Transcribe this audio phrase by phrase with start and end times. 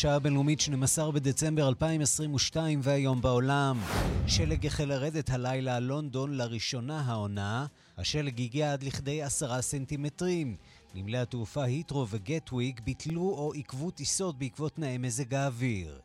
[0.00, 3.78] השעה הבינלאומית 12 בדצמבר 2022 והיום בעולם.
[4.26, 7.66] שלג החל לרדת הלילה על לונדון לראשונה העונה.
[7.98, 10.56] השלג הגיע עד לכדי עשרה סנטימטרים.
[10.94, 16.00] נמלי התעופה היטרו וגטוויק ביטלו או עיכבו טיסות בעקבות תנאי מזג האוויר.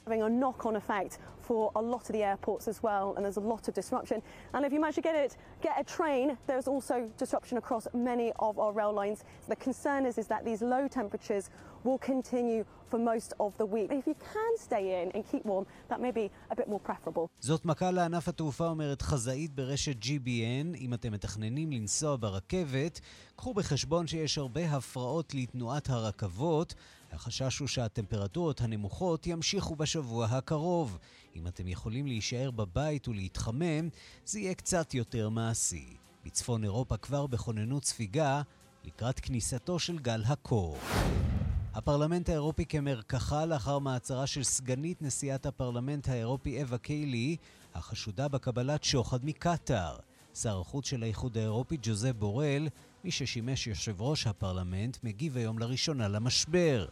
[1.47, 4.21] For a lot of the airports as well, and there's a lot of disruption.
[4.53, 5.31] And if you manage to get it,
[5.61, 9.19] get a train, there's also disruption across many of our rail lines.
[9.53, 11.45] The concern is, is that these low temperatures
[11.85, 13.89] will continue for most of the week.
[14.01, 17.29] If you can stay in and keep warm, that may be a bit more preferable.
[17.39, 20.77] זאת מכה לענף התעופה, אומרת חזאית ברשת GBN.
[20.77, 22.99] אם אתם מתכננים לנסוע ברכבת,
[23.35, 26.73] קחו בחשבון שיש הרבה הפרעות לתנועת הרכבות.
[27.11, 30.97] החשש הוא שהטמפרטורות הנמוכות ימשיכו בשבוע הקרוב.
[31.35, 33.89] אם אתם יכולים להישאר בבית ולהתחמם,
[34.25, 35.97] זה יהיה קצת יותר מעשי.
[36.25, 38.41] בצפון אירופה כבר בכוננות ספיגה
[38.85, 40.77] לקראת כניסתו של גל הקור.
[41.73, 47.35] הפרלמנט האירופי כמרקחה לאחר מעצרה של סגנית נשיאת הפרלמנט האירופי אווה קיילי,
[47.75, 49.97] החשודה בקבלת שוחד מקטאר.
[50.35, 52.67] שר החוץ של האיחוד האירופי ג'וזה בורל,
[53.04, 56.86] מי ששימש יושב ראש הפרלמנט, מגיב היום לראשונה למשבר.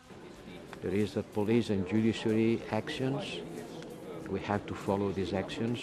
[0.83, 3.23] There is a police and judiciary actions.
[4.31, 5.79] We have to follow these actions.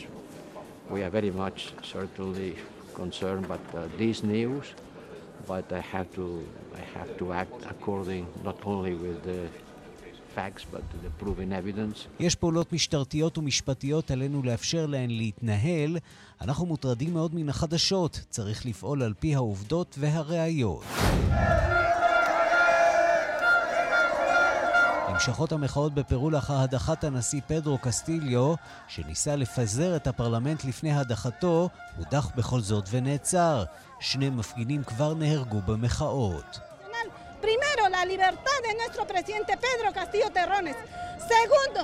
[0.89, 2.51] We are very much certainly
[2.93, 4.67] concerned about uh, these news.
[5.47, 9.47] but I have to I have to act according not only with the
[12.20, 15.98] יש פעולות משטרתיות ומשפטיות עלינו לאפשר להן להתנהל.
[16.40, 18.20] אנחנו מוטרדים מאוד מן החדשות.
[18.28, 20.84] צריך לפעול על פי העובדות והראיות.
[25.12, 28.54] נמשכות המחאות בפרו לאחר הדחת הנשיא פדרו קסטיליו,
[28.88, 33.64] שניסה לפזר את הפרלמנט לפני הדחתו, הודח בכל זאת ונעצר.
[34.00, 36.69] שני מפגינים כבר נהרגו במחאות.
[37.46, 40.76] Primero, la libertad de nuestro presidente Pedro Castillo Terrones.
[41.34, 41.80] Segundo,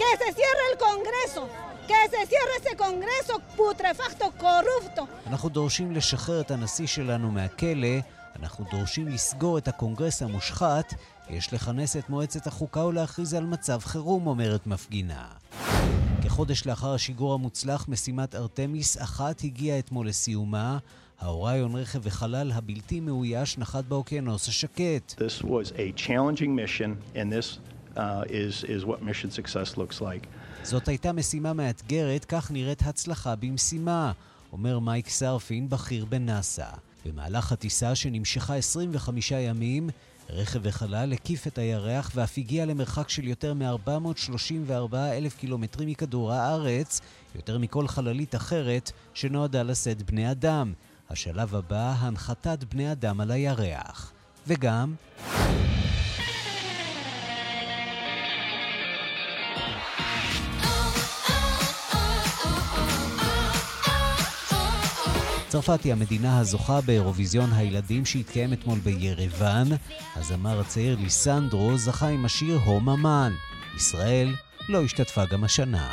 [0.00, 1.42] que se cierre el Congreso.
[1.90, 5.06] Que se cierre ese Congreso putrefacto corrupto.
[5.26, 7.98] אנחנו דורשים לשחרר את הנשיא שלנו מהכלא.
[8.36, 10.94] אנחנו דורשים לסגור את הקונגרס המושחת.
[11.30, 15.26] יש לכנס את מועצת החוקה ולהכריז על מצב חירום, אומרת מפגינה.
[16.22, 20.78] כחודש לאחר השיגור המוצלח, משימת ארתמיס אחת הגיעה אתמול לסיומה.
[21.20, 25.14] האוריון רכב וחלל הבלתי מאויש נחת באוקיינוס השקט.
[25.18, 27.58] This was a challenging mission and this
[27.96, 30.26] uh, is, is what mission success looks like.
[30.62, 34.12] זאת הייתה משימה מאתגרת, כך נראית הצלחה במשימה,
[34.52, 36.66] אומר מייק סרפין, בכיר בנאסא.
[37.06, 39.90] במהלך הטיסה שנמשכה 25 ימים,
[40.30, 47.00] רכב וחלל הקיף את הירח ואף הגיע למרחק של יותר מ-434 אלף קילומטרים מכדור הארץ,
[47.34, 50.72] יותר מכל חללית אחרת שנועדה לשאת בני אדם.
[51.10, 54.12] השלב הבא, הנחתת בני אדם על הירח.
[54.46, 54.94] וגם...
[65.48, 69.68] צרפת היא המדינה הזוכה באירוויזיון הילדים שהתקיים אתמול בירוון.
[70.16, 73.32] הזמר הצעיר ליסנדרו זכה עם השיר הום אמן.
[73.76, 74.34] ישראל
[74.68, 75.90] לא השתתפה גם השנה.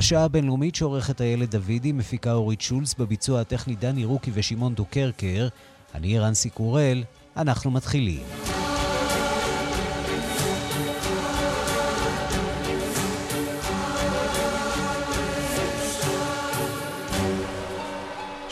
[0.00, 5.48] השעה הבינלאומית שעורכת איילת דוידי, מפיקה אורית שולץ, בביצוע הטכני דני רוקי ושמעון דוקרקר.
[5.94, 7.04] אני רנסי קורל,
[7.36, 8.49] אנחנו מתחילים.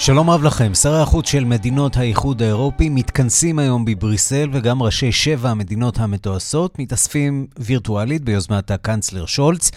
[0.09, 0.75] שלום רב לכם.
[0.75, 7.47] שרי החוץ של מדינות האיחוד האירופי מתכנסים היום בבריסל וגם ראשי שבע המדינות המתועשות מתאספים
[7.59, 9.71] וירטואלית ביוזמת הקנצלר שולץ.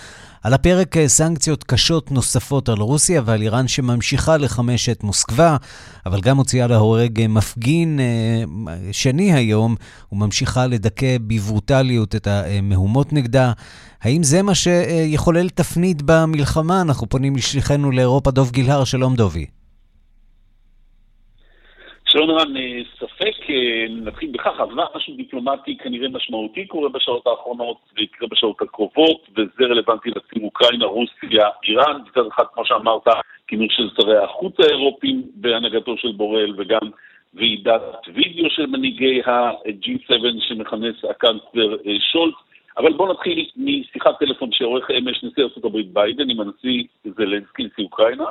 [0.43, 5.57] על הפרק אה, סנקציות קשות נוספות על רוסיה ועל איראן שממשיכה לחמש את מוסקבה,
[6.05, 9.75] אבל גם הוציאה להורג אה, מפגין אה, שני היום
[10.11, 13.51] וממשיכה לדכא בברוטליות את המהומות נגדה.
[14.01, 16.81] האם זה מה שיחולל תפנית במלחמה?
[16.81, 19.60] אנחנו פונים לשליחנו לאירופה, דוב גילהר, שלום דובי.
[22.11, 27.77] שלום ערן, אה, ספק, אה, נתחיל בכך, אבל משהו דיפלומטי כנראה משמעותי קורה בשעות האחרונות
[27.97, 33.07] ויקרה בשעות הקרובות, וזה רלוונטי לצים אוקראינה, רוסיה, איראן, מצד אחד, כמו שאמרת,
[33.47, 36.89] כינוס של שרי החוץ האירופים בהנהגתו של בורל, וגם
[37.33, 37.81] ועידת
[38.13, 42.35] וידאו של מנהיגי ה-G7 שמכנס הקאנצלר אה, שולט.
[42.77, 46.83] אבל בואו נתחיל משיחת טלפון שעורך אמש נשיא ארה"ב ביידן עם הנשיא
[47.17, 48.25] זלנסקי, נשיא אוקראינה.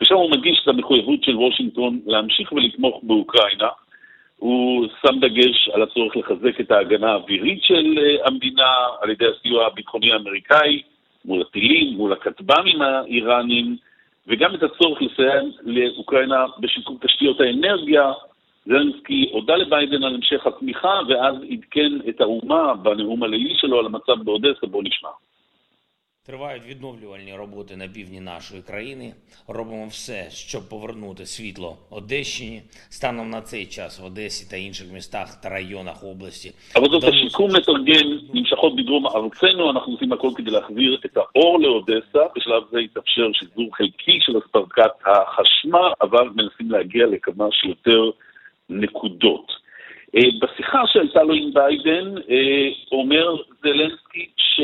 [0.00, 3.68] ושם הוא מדגיש את המחויבות של וושינגטון להמשיך ולתמוך באוקראינה.
[4.38, 8.70] הוא שם דגש על הצורך לחזק את ההגנה האווירית של אה, המדינה
[9.00, 10.82] על ידי הסיוע הביטחוני האמריקאי
[11.24, 13.76] מול הטילים, מול הכטב"מים האיראנים,
[14.26, 18.12] וגם את הצורך לסייע לאוקראינה בשיקום תשתיות האנרגיה.
[18.66, 24.22] זלנסקי הודה לביידן על המשך התמיכה, ואז עדכן את האומה בנאום הלילי שלו על המצב
[24.24, 25.08] באודסה, בואו נשמע.
[26.25, 29.13] Тривають відновлювальні роботи на півдні нашої країни.
[29.47, 32.61] Робимо все, щоб повернути світло Одещині.
[32.89, 36.51] Станом на цей час в Одесі та інших містах та районах області.
[36.75, 42.19] עבודות השיקום מתרגם נמשכות בדרום ארצנו, אנחנו עושים הכל כדי להחזיר את האור לאודסה.
[42.35, 48.11] בשלב זה יתאפשר שחזור חלקי של אספקת החשמל, אבל מנסים להגיע לכמה שיותר
[48.69, 49.51] נקודות.
[50.41, 52.15] בשיחה שהייתה לו עם ביידן,
[52.91, 54.61] אומר זלנסקי ש...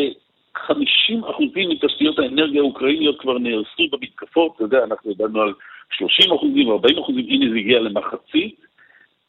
[0.57, 5.53] 50 אחוזים מתשתיות האנרגיה האוקראיניות כבר נהרסו במתקפות, אתה יודע, אנחנו ידענו על
[5.91, 8.73] 30 אחוזים, 40 אחוזים, הנה זה הגיע למחצית.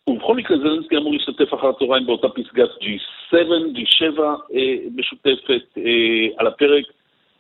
[0.08, 3.36] ובכל מקרה זלנסקי אמור להשתתף אחר הצהריים באותה פסגת G7,
[3.76, 4.20] G7
[4.56, 6.86] אה, משותפת אה, על הפרק,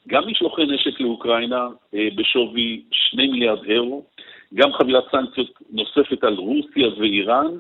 [0.07, 4.03] גם משלוחי נשק לאוקראינה אה, בשווי 2 מיליארד אירו,
[4.53, 7.51] גם חבילת סנקציות נוספת על רוסיה ואיראן,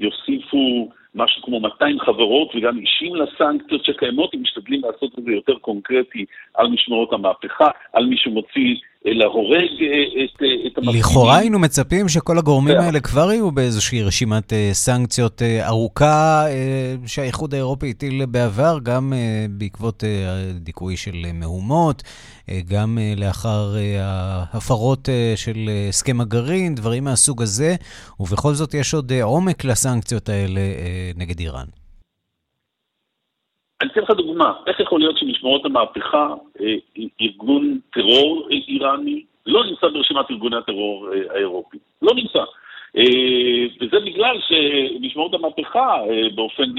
[0.00, 5.58] יוסיפו משהו כמו 200 חברות וגם אישים לסנקציות שקיימות, הם משתדלים לעשות את זה יותר
[5.58, 6.24] קונקרטי
[6.54, 8.74] על משמרות המהפכה, על מי שמוציא
[9.04, 11.00] להורג אה, את, אה, את המפגינים.
[11.00, 12.82] לכאורה היינו מצפים שכל הגורמים yeah.
[12.82, 16.44] האלה כבר יהיו באיזושהי רשימת אה, סנקציות ארוכה
[17.06, 19.12] שהאיחוד האירופי הטיל בעבר, גם
[19.50, 20.04] בעקבות
[20.54, 22.02] דיכוי של מהומות,
[22.68, 27.74] גם לאחר ההפרות של הסכם הגרעין, דברים מהסוג הזה,
[28.20, 30.60] ובכל זאת יש עוד עומק לסנקציות האלה
[31.16, 31.79] נגד איראן.
[33.80, 36.74] אני אתן לך דוגמה, איך יכול להיות שמשמרות המהפכה, אה,
[37.20, 41.78] ארגון טרור איראני, לא נמצא ברשימת ארגוני הטרור אה, האירופי.
[42.02, 42.38] לא נמצא.
[42.96, 45.94] אה, וזה בגלל שמשמרות המהפכה
[46.34, 46.70] באופן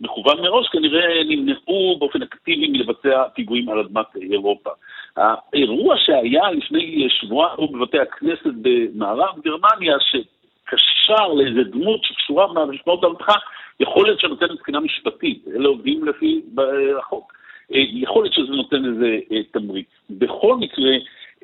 [0.00, 4.70] מכוון מראש כנראה נמנעו באופן אקטיבי מלבצע פיגועים על אדמת אירופה.
[5.16, 9.96] האירוע שהיה לפני שבועיים בבתי הכנסת במערב גרמניה,
[10.78, 13.38] שקשר לאיזה דמות שקשורה במשמרות המהפכה,
[13.80, 16.40] יכול להיות שנותן מבחינה משפטית, אלה עובדים לפי
[16.98, 17.32] החוק.
[17.74, 19.86] אה, יכול להיות שזה נותן איזה אה, תמריץ.
[20.10, 20.92] בכל מקרה,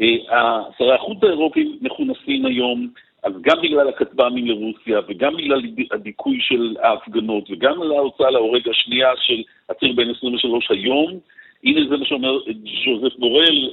[0.00, 2.88] אה, שרי החוץ האירופיים מכונסים היום,
[3.22, 9.08] אז גם בגלל הכטב"מים לרוסיה, וגם בגלל הדיכוי של ההפגנות, וגם על ההוצאה להורג השנייה
[9.16, 11.18] של הציר בין 23 היום,
[11.64, 12.38] הנה זה מה שאומר
[12.84, 13.70] ז'וזף בורל,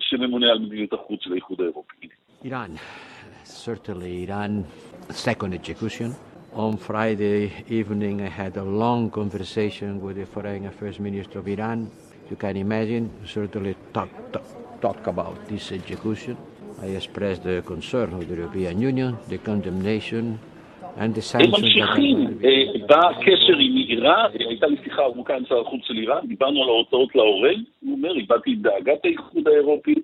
[0.00, 2.08] שממונה על מדיניות החוץ של האיחוד האירופי.
[2.44, 2.70] איראן,
[3.47, 4.65] certainly Iran,
[5.09, 6.15] second execution.
[6.53, 11.89] On Friday evening, I had a long conversation with the Foreign Affairs Minister of Iran.
[12.29, 14.45] You can imagine, certainly talk, talk,
[14.81, 16.37] talk about this execution.
[16.81, 20.39] I expressed the concern of the European Union, the condemnation
[20.97, 21.55] and the sanctions...
[21.55, 22.37] הם ממשיכים
[22.87, 27.15] בקשר עם איראן, הייתה לי שיחה ארוכה עם שר החוץ של איראן, דיברנו על ההוצאות
[27.15, 29.95] להורג, הוא אומר, הבעתי את דאגת האיחוד האירופי,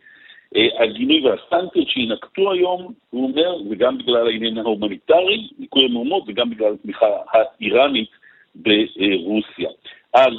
[0.54, 6.72] הגינוי והסנקציות שיינקטו היום, הוא אומר, זה גם בגלל העניין ההומניטרי, דיכוי המהומות, וגם בגלל
[6.72, 8.10] התמיכה האיראנית
[8.54, 9.70] ברוסיה.
[10.14, 10.34] אז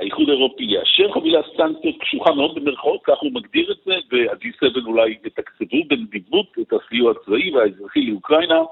[0.00, 5.10] האיחוד האירופי יאשר חבילת סנקציות קשוחה מאוד במרכאות, כך הוא מגדיר את זה, וה-G7 אולי
[5.24, 8.62] יתקצבו בנדיבות את הסיוע הצבאי והאזרחי לאוקראינה.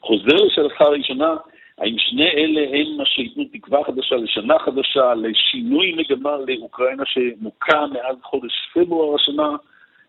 [0.00, 1.36] חוזר לשאלתך הראשונה,
[1.78, 8.16] האם שני אלה הם מה שייתנו תקווה חדשה לשנה חדשה, לשינוי מגמה לאוקראינה שמוכה מאז
[8.22, 9.48] חודש פברואר השנה?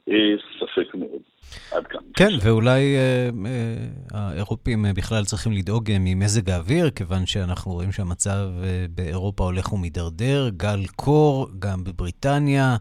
[0.09, 0.15] אה,
[0.59, 1.21] ספק מאוד.
[1.71, 1.99] עד כאן.
[2.15, 8.49] כן, ואולי אה, אה, האירופים בכלל צריכים לדאוג ממזג האוויר, כיוון שאנחנו רואים שהמצב
[8.89, 12.75] באירופה הולך ומידרדר, גל קור, גם בבריטניה.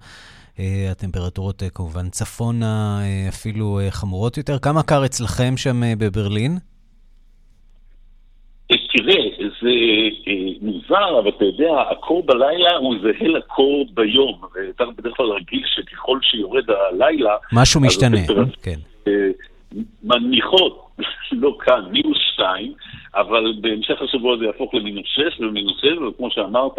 [0.91, 4.59] הטמפרטורות כמובן צפונה אפילו חמורות יותר.
[4.59, 6.59] כמה קר אצלכם שם בברלין?
[8.69, 9.22] תראה,
[9.63, 9.69] זה
[10.29, 14.41] אה, מוזר, אבל אתה יודע, הקור בלילה הוא זהה לקור ביום.
[14.77, 17.37] אתה בדרך כלל רגיל שככל שיורד הלילה...
[17.53, 18.19] משהו משתנה,
[18.63, 18.79] כן.
[19.09, 19.31] אה,
[20.05, 20.87] מניחות,
[21.33, 22.73] לא כאן, מינוס שתיים,
[23.15, 26.79] אבל בהמשך השבוע זה יהפוך למינוס שש ומינוס שבע, וכמו שאמרת,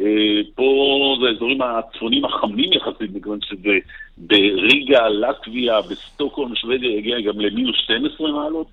[0.00, 3.78] אה, פה זה האזורים הצפונים החמים יחסית, מכיוון שזה
[4.18, 8.66] בריגה, לטביה, בסטוקהולם, שוודיה, יגיע גם למינוס 12 מעלות.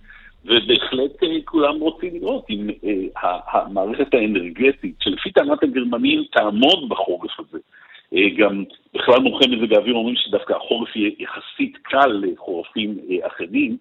[0.46, 7.58] ובהחלט אה, כולם רוצים לראות אם אה, המערכת האנרגטית, שלפי טענת הגרמנים תעמוד בחורף הזה.
[8.14, 13.78] אה, גם בכלל מומחי מזג האוויר אומרים שדווקא החורף יהיה יחסית קל לחורפים אחרים.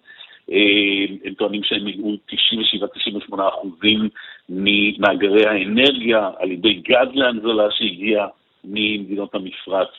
[1.25, 4.09] הם טוענים שהם יגעו 97-98 אחוזים
[4.49, 8.25] ממאגרי האנרגיה על ידי גז להנזלה שהגיע
[8.63, 9.89] ממדינות המפרץ.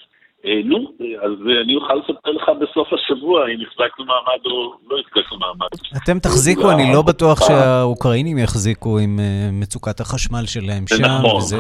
[0.46, 0.78] אה, נו,
[1.22, 1.32] אז
[1.64, 5.68] אני אוכל לספר לך בסוף השבוע אם החזקנו מעמד או לא החזקנו מעמד.
[6.02, 11.56] אתם תחזיקו, אני לא בטוח שהאוקראינים יחזיקו עם אה, מצוקת החשמל שלהם שם, נכון, וזה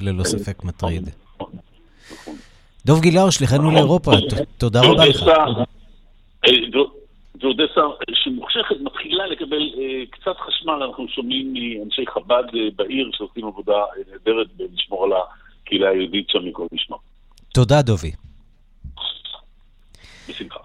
[0.00, 1.08] ללא ספק מטריד.
[1.34, 1.50] נכון,
[2.12, 2.34] נכון.
[2.86, 4.10] דוב גילאור, שליחנו לאירופה,
[4.58, 5.24] תודה רבה לך.
[7.42, 9.62] ואודסה אה, שמוחשכת מתחילה לקבל
[10.10, 12.44] קצת חשמל, אנחנו שומעים מאנשי חב"ד
[12.76, 13.78] בעיר שעושים עבודה
[14.10, 16.96] נהדרת בלשמור על הקהילה היהודית שם מכל משמר.
[17.54, 18.27] תודה, דובי.
[20.28, 20.60] בשמחה.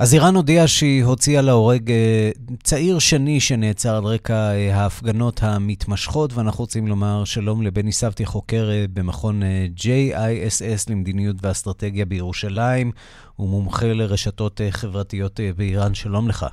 [0.00, 2.30] אז איראן הודיעה שהיא הוציאה להורג אה,
[2.62, 8.68] צעיר שני שנעצר על רקע אה, ההפגנות המתמשכות, ואנחנו רוצים לומר שלום לבני סבתי, חוקר
[8.70, 9.40] אה, במכון
[9.76, 12.92] JISS למדיניות ואסטרטגיה בירושלים,
[13.38, 15.94] ומומחה לרשתות חברתיות באיראן.
[15.94, 16.46] שלום לך.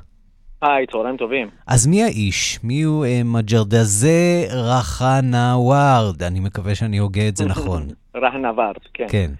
[0.61, 1.47] היי, צהריים טובים.
[1.67, 2.59] אז מי האיש?
[2.63, 6.23] מי הוא מג'רדזה רחנאווארד?
[6.23, 7.87] אני מקווה שאני הוגה את זה נכון.
[8.23, 9.05] רהנווארד, כן.
[9.09, 9.31] כן.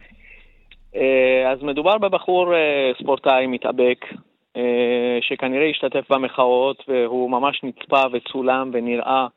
[0.97, 4.05] אה, אז מדובר בבחור אה, ספורטאי מתאבק,
[4.57, 9.27] אה, שכנראה השתתף במחאות, והוא ממש נצפה וצולם ונראה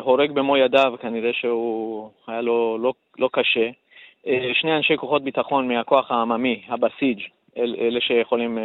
[0.00, 3.68] הורג במו ידיו, כנראה שהוא היה לו לא, לא קשה.
[4.52, 7.20] שני אנשי כוחות ביטחון מהכוח העממי, הבסיג',
[7.56, 8.58] אלה שיכולים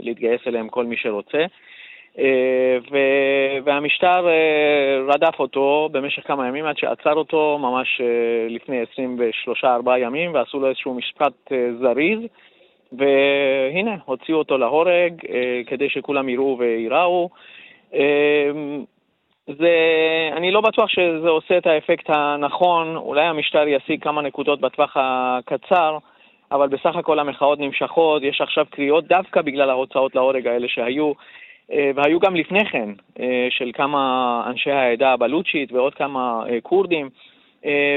[0.00, 1.44] להתגייס אליהם כל מי שרוצה.
[2.18, 2.78] אה,
[3.64, 8.06] והמשטר אה, רדף אותו במשך כמה ימים עד שעצר אותו ממש אה,
[8.48, 8.82] לפני
[9.64, 9.66] 23-4
[9.98, 12.18] ימים ועשו לו איזשהו משפט זריז
[12.92, 15.12] והנה, הוציאו אותו להורג
[15.66, 17.28] כדי שכולם יראו וייראו.
[19.46, 19.70] זה,
[20.36, 25.98] אני לא בטוח שזה עושה את האפקט הנכון, אולי המשטר ישיג כמה נקודות בטווח הקצר,
[26.52, 31.12] אבל בסך הכל המחאות נמשכות, יש עכשיו קריאות דווקא בגלל ההוצאות להורג האלה שהיו.
[31.72, 32.88] אה, והיו גם לפני כן
[33.20, 37.08] אה, של כמה אנשי העדה הבלוצ'ית ועוד כמה אה, כורדים,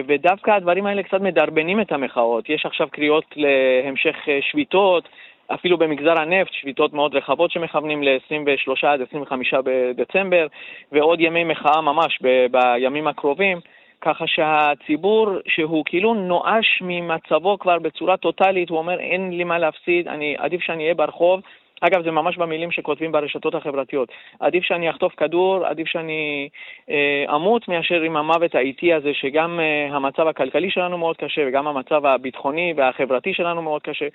[0.08, 2.50] ודווקא הדברים האלה קצת מדרבנים את המחאות.
[2.50, 4.16] יש עכשיו קריאות להמשך
[4.52, 5.10] שביתות,
[5.48, 10.48] אפילו במגזר הנפט, שביתות מאוד רחבות שמכוונים ל-23 עד 25 בדצמבר,
[10.92, 13.60] ועוד ימי מחאה ממש ב- בימים הקרובים.
[14.02, 20.08] ככה שהציבור, שהוא כאילו נואש ממצבו כבר בצורה טוטאלית, הוא אומר, אין לי מה להפסיד,
[20.08, 21.42] אני, עדיף שאני אהיה ברחוב,
[21.82, 24.10] אגב, זה ממש במילים שכותבים ברשתות החברתיות.
[24.40, 26.50] עדיף שאני אחטוף כדור, עדיף שאני
[26.90, 31.68] אה, אמות, מאשר עם המוות האיטי הזה, שגם אה, המצב הכלכלי שלנו מאוד קשה, וגם
[31.68, 34.06] המצב הביטחוני והחברתי שלנו מאוד קשה.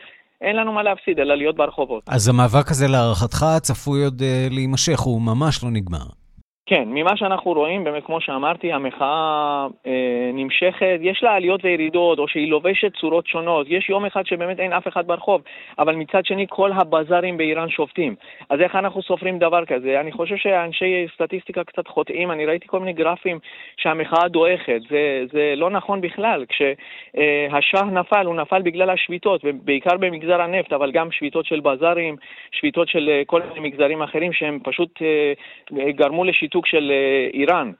[0.40, 2.02] אין לנו מה להפסיד, אלא להיות ברחובות.
[2.08, 6.21] אז המאבק הזה, להערכתך, צפוי עוד אה, להימשך, הוא ממש לא נגמר.
[6.66, 12.28] כן, ממה שאנחנו רואים, באמת כמו שאמרתי, המחאה אה, נמשכת, יש לה עליות וירידות, או
[12.28, 13.66] שהיא לובשת צורות שונות.
[13.70, 15.42] יש יום אחד שבאמת אין אף אחד ברחוב,
[15.78, 18.14] אבל מצד שני כל הבזארים באיראן שובתים.
[18.50, 20.00] אז איך אנחנו סופרים דבר כזה?
[20.00, 23.38] אני חושב שאנשי סטטיסטיקה קצת חוטאים, אני ראיתי כל מיני גרפים
[23.76, 24.80] שהמחאה דועכת.
[24.90, 26.44] זה, זה לא נכון בכלל.
[26.48, 32.16] כשהשאה נפל, הוא נפל בגלל השביתות, בעיקר במגזר הנפט, אבל גם שביתות של בזארים,
[32.52, 36.51] שביתות של אה, כל מיני מגזרים אחרים שהם פשוט אה, גרמו לשיתוק.
[36.52, 37.72] סוג של אה, איראן.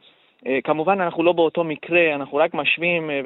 [0.46, 3.20] אה, כמובן, אנחנו לא באותו מקרה, אנחנו רק משווים אה,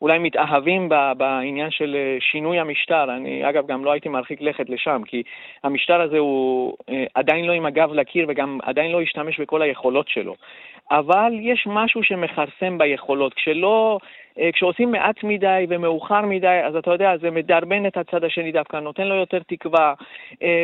[0.00, 3.04] ואולי מתאהבים בעניין של שינוי המשטר.
[3.16, 5.22] אני, אגב, גם לא הייתי מרחיק לכת לשם, כי
[5.64, 6.76] המשטר הזה הוא
[7.14, 10.34] עדיין לא עם הגב לקיר וגם עדיין לא השתמש בכל היכולות שלו.
[10.90, 13.34] אבל יש משהו שמכרסם ביכולות.
[13.34, 13.98] כשלא...
[14.52, 19.06] כשעושים מעט מדי ומאוחר מדי, אז אתה יודע, זה מדרבן את הצד השני דווקא, נותן
[19.06, 19.94] לו יותר תקווה,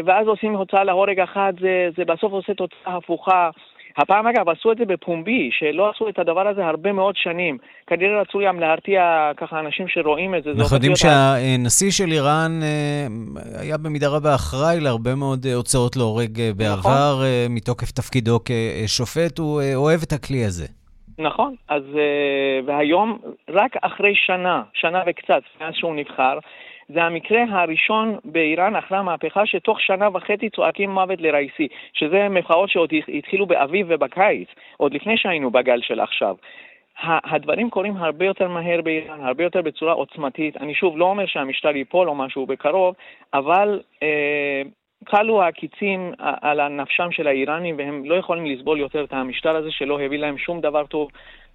[0.05, 3.51] ואז עושים הוצאה להורג אחת, זה, זה בסוף עושה תוצאה הפוכה.
[3.97, 7.59] הפעם אגב עשו את זה בפומבי, שלא עשו את הדבר הזה הרבה מאוד שנים.
[7.87, 10.51] כנראה רצו גם להרתיע ככה אנשים שרואים את זה.
[10.51, 13.07] אנחנו יודעים שהנשיא של איראן אה,
[13.61, 17.55] היה במידה רבה אחראי להרבה מאוד אה, הוצאות להורג אה, בעבר, נכון.
[17.55, 20.67] מתוקף תפקידו כשופט, הוא אוהב את הכלי הזה.
[21.19, 21.83] נכון, אז
[22.67, 23.19] והיום,
[23.49, 26.39] רק אחרי שנה, שנה וקצת, מאז שהוא נבחר,
[26.89, 32.91] זה המקרה הראשון באיראן אחרי המהפכה שתוך שנה וחצי צועקים מוות לראיסי, שזה מחאות שעוד
[33.09, 36.37] התחילו באביב ובקיץ, עוד לפני שהיינו בגל של עכשיו.
[37.05, 40.57] הדברים קורים הרבה יותר מהר באיראן, הרבה יותר בצורה עוצמתית.
[40.57, 42.95] אני שוב לא אומר שהמשטר ייפול או משהו בקרוב,
[43.35, 44.63] אבל אה,
[45.07, 50.01] כלו הקיצים על הנפשם של האיראנים והם לא יכולים לסבול יותר את המשטר הזה שלא
[50.01, 51.09] הביא להם שום דבר טוב.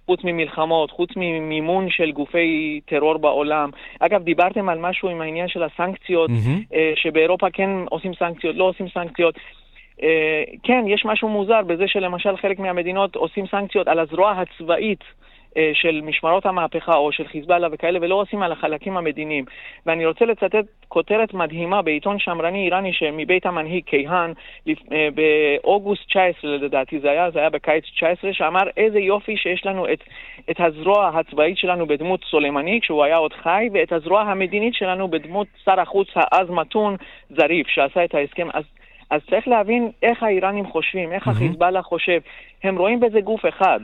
[0.08, 3.70] חוץ ממלחמות, חוץ ממימון של גופי טרור בעולם.
[4.00, 6.74] אגב, דיברתם על משהו עם העניין של הסנקציות, mm-hmm.
[6.96, 9.34] שבאירופה כן עושים סנקציות, לא עושים סנקציות.
[10.02, 15.04] אה, כן, יש משהו מוזר בזה שלמשל חלק מהמדינות עושים סנקציות על הזרוע הצבאית
[15.74, 19.44] של משמרות המהפכה או של חיזבאללה וכאלה, ולא עושים על החלקים המדיניים.
[19.86, 24.32] ואני רוצה לצטט כותרת מדהימה בעיתון שמרני איראני מבית המנהיג קיהן
[24.68, 29.92] אה, באוגוסט 19 לדעתי זה היה, זה היה בקיץ 19, שאמר איזה יופי שיש לנו
[29.92, 30.04] את,
[30.50, 35.46] את הזרוע הצבאית שלנו בדמות סולימני כשהוא היה עוד חי, ואת הזרוע המדינית שלנו בדמות
[35.64, 36.96] שר החוץ האז מתון
[37.30, 38.48] זריף שעשה את ההסכם.
[38.54, 38.64] אז
[39.10, 41.30] אז צריך להבין איך האיראנים חושבים, איך mm-hmm.
[41.30, 42.20] החיזבאללה חושב.
[42.62, 43.80] הם רואים בזה גוף אחד.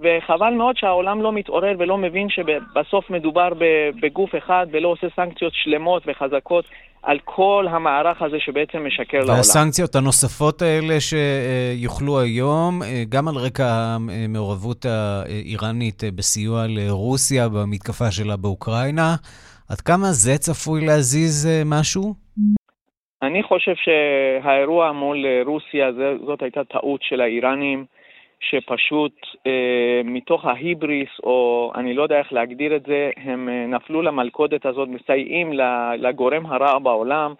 [0.00, 3.48] וחבל מאוד שהעולם לא מתעורר ולא מבין שבסוף מדובר
[4.02, 6.64] בגוף אחד ולא עושה סנקציות שלמות וחזקות
[7.02, 9.36] על כל המערך הזה שבעצם משקר לעולם.
[9.36, 19.14] והסנקציות הנוספות האלה שיוכלו היום, גם על רקע המעורבות האיראנית בסיוע לרוסיה במתקפה שלה באוקראינה,
[19.70, 22.14] עד כמה זה צפוי להזיז משהו?
[23.22, 25.86] אני חושב שהאירוע מול רוסיה,
[26.26, 27.84] זאת הייתה טעות של האיראנים.
[28.40, 29.12] שפשוט
[29.46, 34.66] אה, מתוך ההיבריס, או אני לא יודע איך להגדיר את זה, הם אה, נפלו למלכודת
[34.66, 35.52] הזאת, מסייעים
[35.98, 37.34] לגורם הרע בעולם.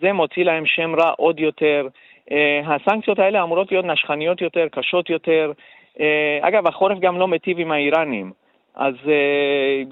[0.00, 1.88] זה מוציא להם שם רע עוד יותר.
[2.30, 5.52] אה, הסנקציות האלה אמורות להיות נשכניות יותר, קשות יותר.
[6.00, 8.32] אה, אגב, החורף גם לא מיטיב עם האיראנים.
[8.74, 9.08] אז uh,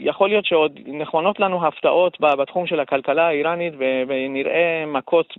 [0.00, 3.74] יכול להיות שעוד נכונות לנו הפתעות בתחום של הכלכלה האיראנית
[4.08, 5.34] ונראה מכות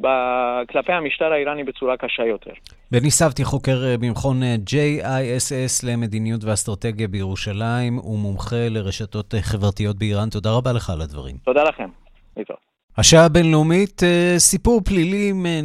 [0.72, 2.52] כלפי המשטר האיראני בצורה קשה יותר.
[2.92, 10.30] בני סבתי חוקר אה, במכון אה, JISS למדיניות ואסטרטגיה בירושלים ומומחה לרשתות חברתיות באיראן.
[10.30, 11.36] תודה רבה לך על הדברים.
[11.44, 11.90] תודה לכם.
[12.38, 12.71] להתראות.
[12.98, 15.62] השעה הבינלאומית, אה, סיפור פלילי עם אה,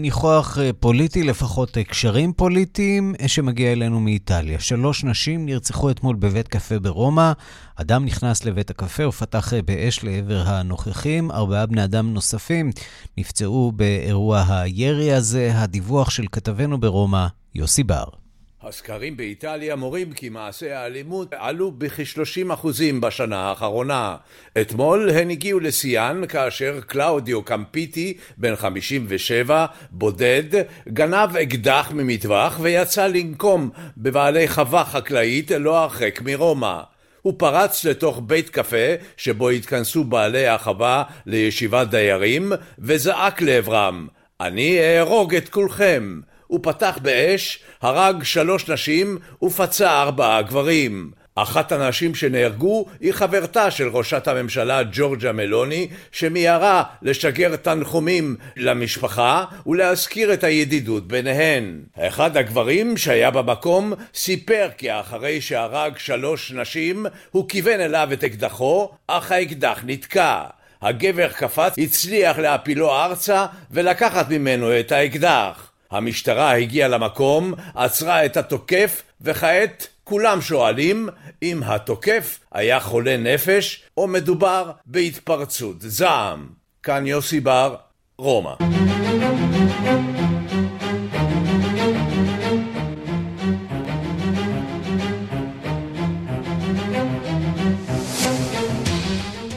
[0.59, 4.61] אה, פוליטי, לפחות קשרים פוליטיים, שמגיע אלינו מאיטליה.
[4.61, 7.33] שלוש נשים נרצחו אתמול בבית קפה ברומא.
[7.77, 11.31] אדם נכנס לבית הקפה ופתח באש לעבר הנוכחים.
[11.31, 12.71] ארבעה בני אדם נוספים
[13.19, 15.51] נפצעו באירוע הירי הזה.
[15.55, 18.26] הדיווח של כתבנו ברומא, יוסי בר.
[18.69, 22.67] הסקרים באיטליה מורים כי מעשי האלימות עלו בכ-30%
[23.01, 24.17] בשנה האחרונה.
[24.61, 33.71] אתמול הן הגיעו לשיאן כאשר קלאודיו קמפיטי, בן 57, בודד, גנב אקדח ממטווח ויצא לנקום
[33.97, 36.81] בבעלי חווה חקלאית לא הרחק מרומא.
[37.23, 44.07] הוא פרץ לתוך בית קפה שבו התכנסו בעלי החווה לישיבת דיירים וזעק לעברם
[44.41, 51.11] אני אהרוג את כולכם הוא פתח באש, הרג שלוש נשים ופצע ארבעה גברים.
[51.39, 60.33] אחת הנשים שנהרגו היא חברתה של ראשת הממשלה ג'ורג'ה מלוני שמיהרה לשגר תנחומים למשפחה ולהזכיר
[60.33, 61.81] את הידידות ביניהן.
[61.99, 68.91] אחד הגברים שהיה במקום סיפר כי אחרי שהרג שלוש נשים הוא כיוון אליו את אקדחו
[69.07, 70.43] אך האקדח נתקע.
[70.83, 75.71] הגבר קפץ, הצליח להפילו ארצה ולקחת ממנו את האקדח.
[75.91, 81.09] המשטרה הגיעה למקום, עצרה את התוקף, וכעת כולם שואלים
[81.43, 86.47] אם התוקף היה חולה נפש או מדובר בהתפרצות זעם.
[86.83, 87.77] כאן יוסי בר,
[88.19, 88.55] רומא.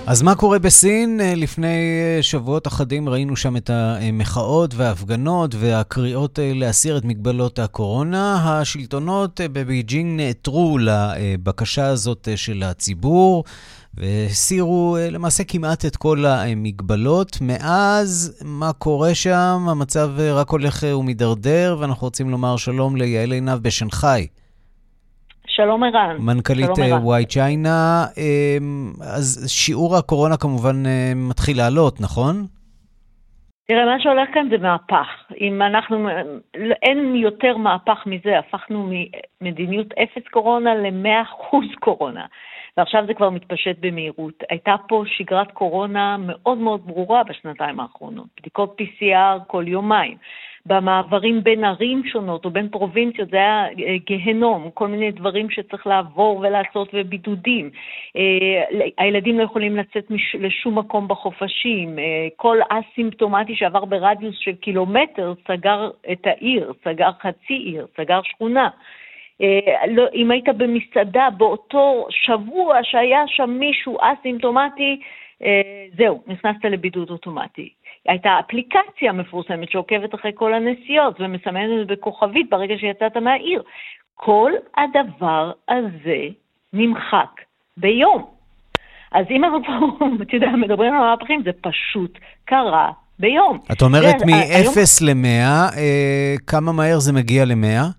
[0.09, 1.21] אז מה קורה בסין?
[1.21, 1.67] אה, לפני
[2.17, 8.59] אה, שבועות אחדים ראינו שם את המחאות וההפגנות והקריאות אה, להסיר את מגבלות הקורונה.
[8.59, 13.43] השלטונות בבייג'ינג נעתרו לבקשה הזאת של הציבור
[13.93, 17.37] והסירו למעשה כמעט את כל המגבלות.
[17.41, 19.65] מאז, מה קורה שם?
[19.69, 24.27] המצב רק הולך ומידרדר, ואנחנו רוצים לומר שלום ליעל עינב בשנגחאי.
[25.59, 26.17] שלום ערן.
[26.19, 26.69] מנכ"לית
[27.03, 32.35] וואי צ'יינה, אמ, אז שיעור הקורונה כמובן אה, מתחיל לעלות, נכון?
[33.67, 35.07] תראה, מה שהולך כאן זה מהפך.
[35.41, 36.09] אם אנחנו,
[36.83, 38.89] אין יותר מהפך מזה, הפכנו
[39.41, 42.25] ממדיניות אפס קורונה ל-100% קורונה.
[42.77, 44.43] ועכשיו זה כבר מתפשט במהירות.
[44.49, 48.27] הייתה פה שגרת קורונה מאוד מאוד ברורה בשנתיים האחרונות.
[48.39, 50.17] בדיקות PCR כל יומיים.
[50.65, 55.87] במעברים בין ערים שונות או בין פרובינציות, זה היה אה, גהנום, כל מיני דברים שצריך
[55.87, 57.69] לעבור ולעשות ובידודים.
[58.17, 65.33] אה, הילדים לא יכולים לצאת לשום מקום בחופשים, אה, כל אסימפטומטי שעבר ברדיוס של קילומטר
[65.47, 68.69] סגר את העיר, סגר חצי עיר, סגר שכונה.
[69.87, 74.99] לא, אם היית במסעדה באותו שבוע שהיה שם מישהו אסימפטומטי,
[75.97, 77.69] זהו, נכנסת לבידוד אוטומטי.
[78.07, 83.63] הייתה אפליקציה מפורסמת שעוקבת אחרי כל הנסיעות ומסמנת בכוכבית ברגע שיצאת מהעיר.
[84.15, 86.27] כל הדבר הזה
[86.73, 87.41] נמחק
[87.77, 88.25] ביום.
[89.11, 93.59] אז אם אנחנו פה, אתה יודע, מדברים על מהפכים, זה פשוט קרה ביום.
[93.71, 97.98] את אומרת מ-0 ל-100, אה, כמה מהר זה מגיע ל-100?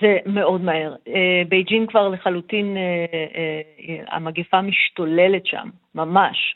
[0.00, 0.94] זה מאוד מהר.
[1.08, 3.04] אה, בייג'ין כבר לחלוטין, אה,
[3.34, 6.54] אה, המגפה משתוללת שם, ממש.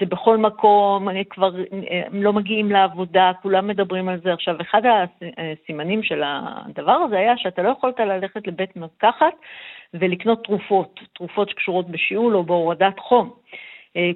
[0.00, 1.50] זה בכל מקום, כבר
[2.06, 4.32] הם לא מגיעים לעבודה, כולם מדברים על זה.
[4.32, 4.82] עכשיו, אחד
[5.38, 9.34] הסימנים של הדבר הזה היה שאתה לא יכולת ללכת לבית מרקחת
[9.94, 13.30] ולקנות תרופות, תרופות שקשורות בשיעול או בהורדת חום.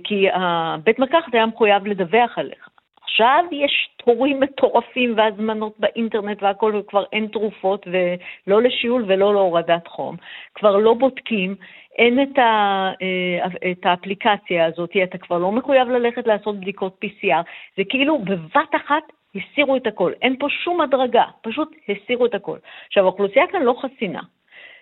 [0.04, 2.68] כי הבית מרקחת היה מחויב לדווח עליך.
[3.14, 10.16] עכשיו יש תורים מטורפים והזמנות באינטרנט והכול, וכבר אין תרופות, ולא לשיעול ולא להורדת חום.
[10.54, 11.54] כבר לא בודקים,
[11.98, 17.42] אין את, ה, אה, את האפליקציה הזאת, אתה כבר לא מחויב ללכת לעשות בדיקות PCR.
[17.76, 19.02] זה כאילו בבת אחת
[19.34, 22.58] הסירו את הכל, אין פה שום הדרגה, פשוט הסירו את הכל.
[22.86, 24.20] עכשיו, האוכלוסייה כאן לא חסינה.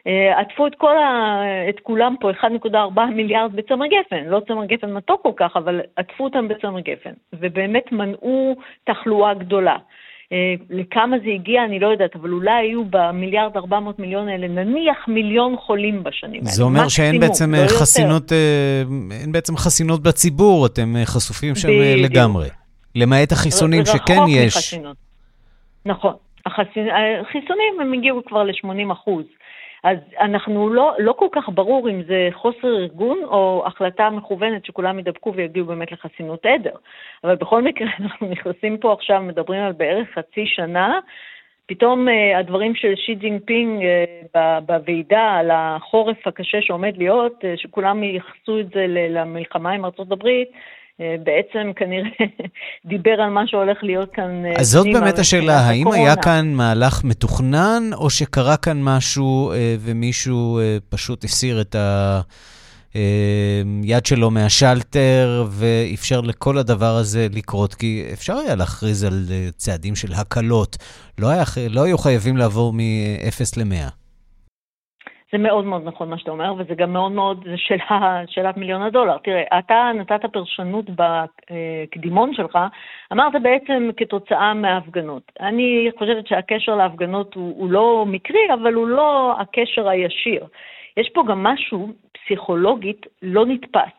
[0.07, 1.41] אה, עטפו את, כל ה...
[1.69, 6.25] את כולם פה, 1.4 מיליארד בצמר גפן, לא צמר גפן מתוק כל כך, אבל עטפו
[6.25, 9.77] אותם בצמר גפן, ובאמת מנעו תחלואה גדולה.
[10.33, 15.09] אה, לכמה זה הגיע, אני לא יודעת, אבל אולי היו במיליארד 400 מיליון האלה, נניח
[15.09, 16.51] מיליון חולים בשנים האלה.
[16.51, 18.33] זה אומר שאין בעצם לא חסינות,
[19.23, 22.49] אין בעצם חסינות בציבור, אתם חשופים שם ב- לגמרי.
[22.95, 24.57] למעט החיסונים שכן יש.
[24.57, 24.97] מחסינות.
[25.87, 26.15] נכון.
[26.47, 29.25] החיסונים הם הגיעו כבר ל-80 אחוז.
[29.83, 34.99] אז אנחנו לא, לא כל כך ברור אם זה חוסר ארגון או החלטה מכוונת שכולם
[34.99, 36.75] ידבקו ויגיעו באמת לחסינות עדר.
[37.25, 41.01] אבל בכל מקרה אנחנו נכנסים פה עכשיו, מדברים על בערך חצי שנה,
[41.67, 48.03] פתאום אה, הדברים של שי ג'ינפינג אה, בוועידה על החורף הקשה שעומד להיות, אה, שכולם
[48.03, 50.49] ייחסו את זה למלחמה עם ארצות הברית,
[51.25, 52.11] בעצם כנראה
[52.91, 54.45] דיבר על מה שהולך להיות כאן.
[54.47, 59.77] אה, אז זאת באמת השאלה, האם היה כאן מהלך מתוכנן, או שקרה כאן משהו אה,
[59.81, 61.77] ומישהו פשוט הסיר את
[63.83, 67.75] היד שלו מהשלטר ואפשר לכל הדבר הזה לקרות?
[67.75, 70.77] כי אפשר היה להכריז על צעדים של הקלות.
[71.19, 74.02] לא, היה, לא היו חייבים לעבור מ-0 ל-100.
[75.33, 78.83] זה מאוד מאוד נכון מה שאתה אומר, וזה גם מאוד מאוד, זה שאלה, שאלת מיליון
[78.83, 79.19] הדולר.
[79.19, 82.59] תראה, אתה נתת פרשנות בקדימון שלך,
[83.13, 85.33] אמרת בעצם כתוצאה מההפגנות.
[85.41, 90.47] אני חושבת שהקשר להפגנות הוא, הוא לא מקרי, אבל הוא לא הקשר הישיר.
[90.97, 93.93] יש פה גם משהו פסיכולוגית לא נתפס.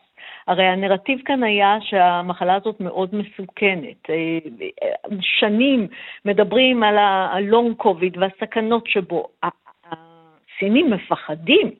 [0.46, 4.10] הרי הנרטיב כאן היה שהמחלה הזאת מאוד מסוכנת.
[5.20, 5.86] שנים
[6.24, 9.28] מדברים על הלונג קוביד והסכנות שבו.
[10.56, 11.70] הסינים מפחדים,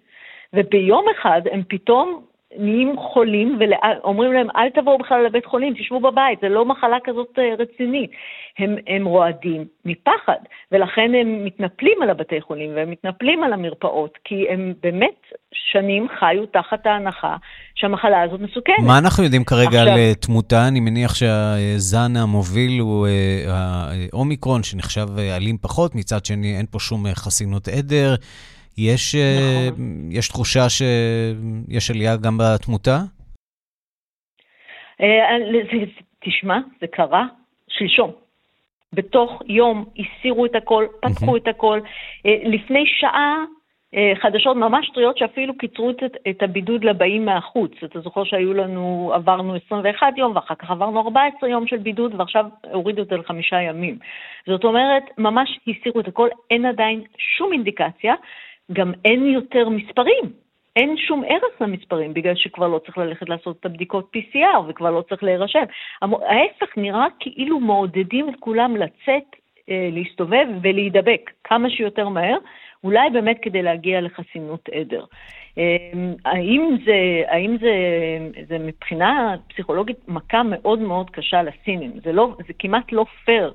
[0.55, 2.25] וביום אחד הם פתאום
[2.59, 7.39] נהיים חולים ואומרים להם, אל תבואו בכלל לבית חולים, תשבו בבית, זה לא מחלה כזאת
[7.39, 8.11] אה, רצינית.
[8.59, 10.41] הם, הם רועדים מפחד,
[10.73, 15.21] ולכן הם מתנפלים על הבתי חולים והם מתנפלים על המרפאות, כי הם באמת
[15.53, 17.37] שנים חיו תחת ההנחה
[17.75, 18.87] שהמחלה הזאת מסוכנת.
[18.87, 19.81] מה אנחנו יודעים כרגע עכשיו...
[19.81, 20.69] על אה, תמותה?
[20.69, 23.45] אני מניח שהזן המוביל הוא אה,
[24.13, 25.07] האומיקרון, שנחשב
[25.37, 28.15] אלים פחות, מצד שני אין פה שום חסינות עדר.
[28.79, 30.09] יש, אה, נכון.
[30.11, 32.97] יש תחושה שיש עלייה גם בתמותה?
[35.01, 35.37] אה,
[36.25, 37.27] תשמע, זה קרה
[37.69, 38.11] שלשום.
[38.93, 41.81] בתוך יום הסירו את הכל, פתחו את הכל.
[42.27, 43.45] אה, לפני שעה
[44.23, 45.97] חדשות ממש טריות שאפילו קיצרו את,
[46.31, 47.73] את הבידוד לבאים מהחוץ.
[47.85, 52.45] אתה זוכר שהיו לנו, עברנו 21 יום ואחר כך עברנו 14 יום של בידוד ועכשיו
[52.73, 53.99] הורידו את זה לחמישה ימים.
[54.47, 58.15] זאת אומרת, ממש הסירו את הכל, אין עדיין שום אינדיקציה
[58.73, 60.45] גם אין יותר מספרים.
[60.77, 65.03] אין שום ערך למספרים, בגלל שכבר לא צריך ללכת לעשות את הבדיקות PCR וכבר לא
[65.09, 65.65] צריך להירשם.
[66.03, 69.25] ההפך, נראה כאילו מעודדים את כולם לצאת,
[69.71, 72.37] אה, להסתובב ולהידבק כמה שיותר מהר,
[72.85, 75.05] אולי באמת כדי להגיע לחסינות עדר.
[75.59, 75.77] אה,
[76.25, 77.73] האם זה, האם זה,
[78.49, 81.93] זה מבחינה פסיכולוגית מכה מאוד מאוד קשה לסינים?
[82.05, 83.55] זה, לא, זה כמעט לא פייר.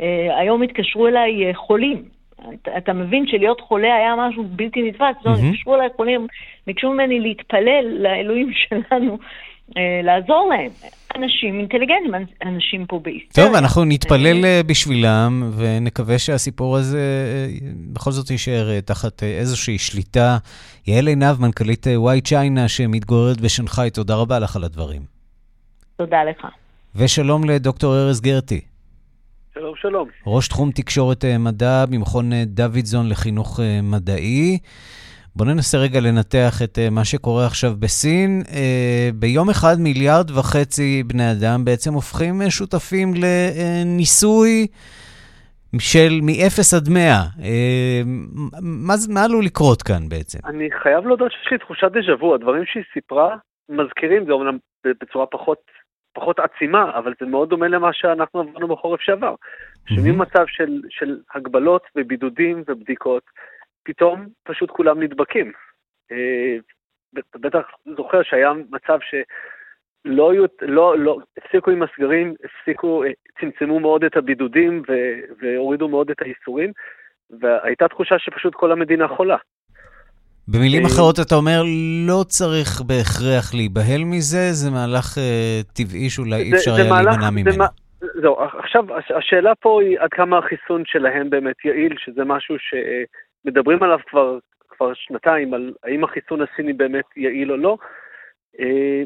[0.00, 5.30] אה, היום התקשרו אליי חולים אתה, אתה מבין שלהיות חולה היה משהו בלתי נתפס, mm-hmm.
[5.48, 6.26] התקשרו אליי חולים,
[6.66, 9.18] ביקשו ממני להתפלל לאלוהים שלנו,
[9.76, 10.70] אה, לעזור להם.
[11.16, 13.46] אנשים אינטליגנטים, אנשים פה בהיסטריה.
[13.46, 16.98] טוב, אנחנו נתפלל אה, בשבילם, ונקווה שהסיפור הזה
[17.92, 20.36] בכל זאת יישאר תחת איזושהי שליטה.
[20.86, 25.02] יעל עינב, מנכ"לית וואי צ'יינה, שמתגוררת בשנגחאי, תודה רבה לך על הדברים.
[25.96, 26.46] תודה לך.
[26.96, 28.60] ושלום לדוקטור ארז גרטי.
[29.58, 30.08] שלום, שלום.
[30.26, 34.58] ראש תחום תקשורת מדע במכון דוידזון לחינוך מדעי.
[35.36, 38.42] בואו ננסה רגע לנתח את מה שקורה עכשיו בסין.
[39.14, 44.66] ביום אחד מיליארד וחצי בני אדם בעצם הופכים שותפים לניסוי
[45.78, 47.22] של מ-0 עד 100.
[47.36, 47.42] Uh,
[48.62, 50.38] מה, מה עלול לקרות כאן בעצם?
[50.44, 52.34] אני חייב להודות שיש לי תחושת דז'ה וו.
[52.34, 53.36] הדברים שהיא סיפרה
[53.68, 55.58] מזכירים, זה אומנם בצורה פחות,
[56.16, 59.34] פחות עצימה, אבל זה מאוד דומה למה שאנחנו עברנו בחורף שעבר.
[59.86, 63.22] שממצב של, של הגבלות ובידודים ובדיקות,
[63.82, 65.52] פתאום פשוט כולם נדבקים.
[66.12, 66.56] אה,
[67.34, 74.04] בטח זוכר שהיה מצב שלא היו, לא, לא, הפסיקו עם הסגרים, הפסיקו, אה, צמצמו מאוד
[74.04, 74.82] את הבידודים
[75.40, 76.72] והורידו מאוד את האיסורים,
[77.40, 79.36] והייתה תחושה שפשוט כל המדינה חולה.
[80.48, 81.62] במילים אה, אחרות, אתה אומר,
[82.06, 85.18] לא צריך בהכרח להיבהל מזה, זה מהלך
[85.74, 87.64] טבעי שאולי אי אפשר היה להימנע ממנו.
[88.20, 88.84] זהו, עכשיו,
[89.18, 92.74] השאלה פה היא עד כמה החיסון שלהם באמת יעיל, שזה משהו ש...
[93.46, 97.76] מדברים עליו כבר, כבר שנתיים, על האם החיסון הסיני באמת יעיל או לא.
[98.60, 99.02] אה,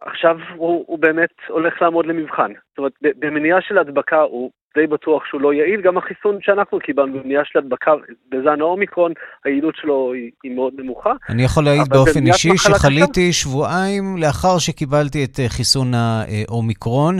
[0.00, 2.52] עכשיו הוא, הוא באמת הולך לעמוד למבחן.
[2.68, 7.18] זאת אומרת, במניעה של הדבקה הוא די בטוח שהוא לא יעיל, גם החיסון שאנחנו קיבלנו
[7.20, 7.92] במניעה של הדבקה
[8.28, 9.12] בזן האומיקרון,
[9.44, 11.12] היעילות שלו היא, היא מאוד נמוכה.
[11.28, 13.32] אני יכול להעיד באופן אישי שחליתי קשה.
[13.32, 17.14] שבועיים לאחר שקיבלתי את אה, חיסון האומיקרון.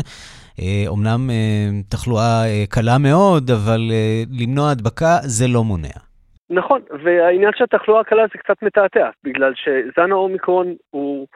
[0.86, 3.80] אומנם אה, תחלואה קלה מאוד, אבל
[4.40, 5.98] למנוע הדבקה זה לא מונע.
[6.50, 11.26] נכון, והעניין של התחלואה הקלה זה קצת מתעתע, בגלל שזן האומיקרון הוא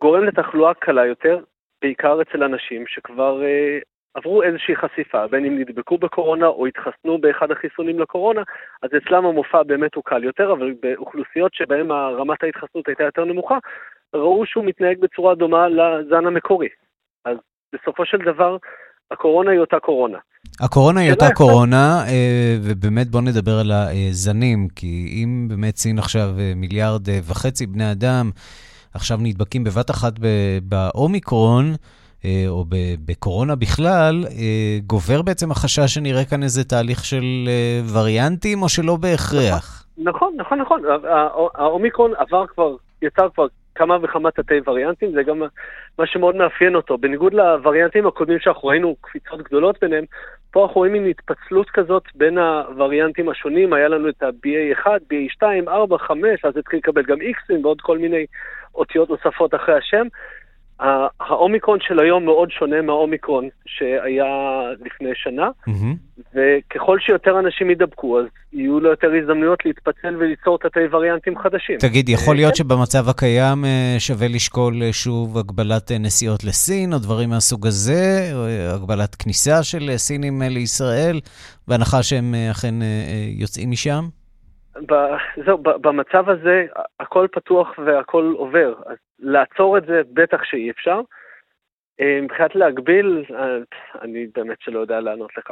[0.00, 1.38] גורם לתחלואה קלה יותר,
[1.82, 3.78] בעיקר אצל אנשים שכבר אה,
[4.14, 8.42] עברו איזושהי חשיפה, בין אם נדבקו בקורונה או התחסנו באחד החיסונים לקורונה,
[8.82, 13.58] אז אצלם המופע באמת הוא קל יותר, אבל באוכלוסיות שבהן רמת ההתחסנות הייתה יותר נמוכה,
[14.14, 16.68] ראו שהוא מתנהג בצורה דומה לזן המקורי.
[17.24, 17.36] אז
[17.72, 18.56] בסופו של דבר,
[19.10, 20.18] הקורונה היא אותה קורונה.
[20.60, 26.28] הקורונה היא אותה קורונה, אה, ובאמת בואו נדבר על הזנים, כי אם באמת סין עכשיו
[26.38, 28.30] אה, מיליארד אה, וחצי בני אדם,
[28.94, 30.12] עכשיו נדבקים בבת אחת
[30.62, 31.64] באומיקרון,
[32.48, 32.64] או
[33.06, 34.24] בקורונה בכלל,
[34.86, 37.24] גובר בעצם החשש שנראה כאן איזה תהליך של
[37.94, 39.86] וריאנטים, או שלא בהכרח.
[39.98, 40.82] נכון, נכון, נכון.
[41.54, 45.42] האומיקרון עבר כבר, יצר כבר כמה וכמה תתי וריאנטים, זה גם
[45.98, 46.98] מה שמאוד מאפיין אותו.
[46.98, 50.04] בניגוד לווריאנטים הקודמים שאנחנו ראינו קפיצות גדולות ביניהם,
[50.50, 55.98] פה אנחנו רואים מין התפצלות כזאת בין הווריאנטים השונים, היה לנו את ה-BA1, BA2, 4,
[55.98, 58.26] 5, אז התחיל לקבל גם Xים ועוד כל מיני
[58.74, 60.06] אותיות נוספות אחרי השם.
[61.20, 64.24] האומיקרון של היום מאוד שונה מהאומיקרון שהיה
[64.84, 66.22] לפני שנה, mm-hmm.
[66.34, 71.78] וככל שיותר אנשים ידבקו, אז יהיו לו יותר הזדמנויות להתפצל וליצור תתי וריאנטים חדשים.
[71.78, 72.56] תגיד, יכול להיות כן.
[72.56, 78.30] שבמצב הקיים אה, שווה לשקול אה, שוב הגבלת אה, נסיעות לסין, או דברים מהסוג הזה,
[78.34, 81.20] או הגבלת כניסה של סינים לישראל,
[81.68, 82.74] בהנחה שהם אכן
[83.38, 84.04] יוצאים משם?
[85.46, 86.66] זהו, במצב הזה
[87.00, 88.74] הכל פתוח והכל עובר.
[88.86, 91.00] אז לעצור את זה בטח שאי אפשר.
[92.00, 93.44] אה, מבחינת להגביל, אה,
[94.02, 95.50] אני באמת שלא יודע לענות לך.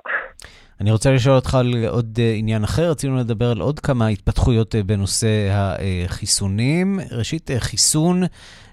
[0.81, 2.91] אני רוצה לשאול אותך על עוד אה, עניין אחר.
[2.91, 6.99] רצינו לדבר על עוד כמה התפתחויות בנושא החיסונים.
[7.19, 8.23] ראשית, חיסון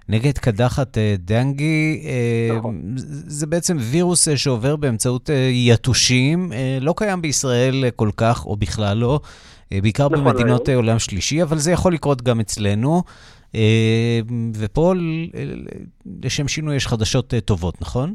[0.10, 2.04] נגד קדחת דנגי.
[2.58, 2.82] נכון.
[3.28, 6.52] זה בעצם וירוס שעובר באמצעות יתושים.
[6.82, 9.20] לא קיים בישראל כל כך, או בכלל לא.
[9.72, 10.84] בעיקר נכון, במדינות היום.
[10.84, 13.04] עולם שלישי, אבל זה יכול לקרות גם אצלנו.
[13.56, 14.20] אה,
[14.62, 14.94] ופה
[16.24, 18.14] לשם שינוי יש חדשות אה, טובות, נכון?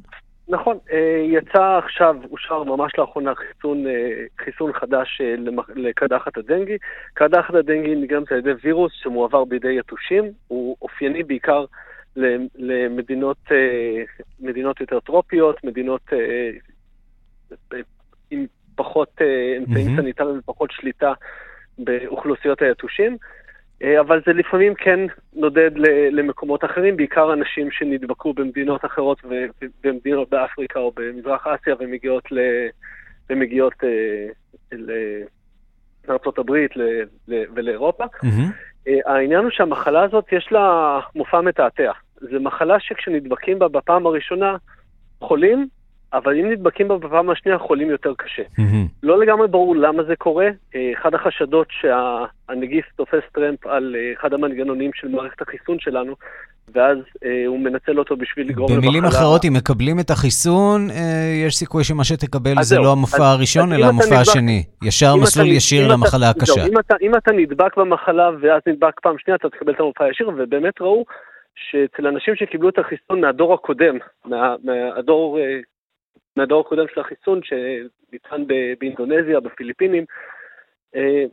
[0.49, 3.85] נכון, אה, יצא עכשיו, אושר ממש לאחרונה חיסון,
[4.45, 5.21] חיסון חדש
[5.75, 6.77] לקדחת הדנגי.
[7.15, 11.65] קדחת הדנגי נגרמת על ידי וירוס שמועבר בידי יתושים, הוא אופייני בעיקר
[12.57, 13.37] למדינות
[14.41, 16.03] מדינות יותר טרופיות, מדינות
[18.31, 19.21] עם פחות
[19.59, 20.01] אמצעים mm-hmm.
[20.01, 21.13] סניטריים ופחות שליטה
[21.79, 23.17] באוכלוסיות היתושים.
[23.83, 25.01] אה, אבל זה לפעמים כן
[25.35, 25.71] נודד
[26.13, 29.19] למקומות אחרים, בעיקר אנשים שנדבקו במדינות אחרות,
[29.85, 32.39] במדינות באפריקה או במזרח אסיה ומגיעות, ל,
[33.31, 34.79] ומגיעות אה,
[36.09, 36.71] לארצות הברית
[37.29, 38.05] ולאירופה.
[38.05, 38.91] Mm-hmm.
[39.07, 41.93] העניין הוא שהמחלה הזאת יש לה מופע מתעתע.
[42.21, 44.57] זו מחלה שכשנדבקים בה בפעם הראשונה,
[45.21, 45.69] חולים,
[46.12, 48.42] אבל אם נדבקים בה בפעם השנייה, חולים יותר קשה.
[49.03, 50.48] לא לגמרי ברור למה זה קורה.
[50.94, 56.14] אחד החשדות שהנגיף תופס טרמפ על אחד המנגנונים של מערכת החיסון שלנו,
[56.75, 58.81] ואז אה, הוא מנצל אותו בשביל לגרום למחלה.
[58.81, 63.37] במילים אחרות, אם מקבלים את החיסון, אה, יש סיכוי שמה שתקבל זה לא המופע אז,
[63.37, 64.64] הראשון, אז אלא המופע נדבק, השני.
[64.83, 66.66] ישר מסלול אתה, ישיר למחלה אתה, הקשה.
[66.66, 70.29] אם אתה, אם אתה נדבק במחלה ואז נדבק פעם שנייה, אתה תקבל את המופע הישיר,
[70.29, 71.05] ובאמת ראו
[71.55, 75.59] שאצל אנשים שקיבלו את החיסון מהדור הקודם, מה, מהדור, אה,
[76.37, 78.45] מהדור הקודם של החיסון, שניתן
[78.79, 80.05] באינדונזיה, בפיליפינים,
[80.95, 81.25] אה,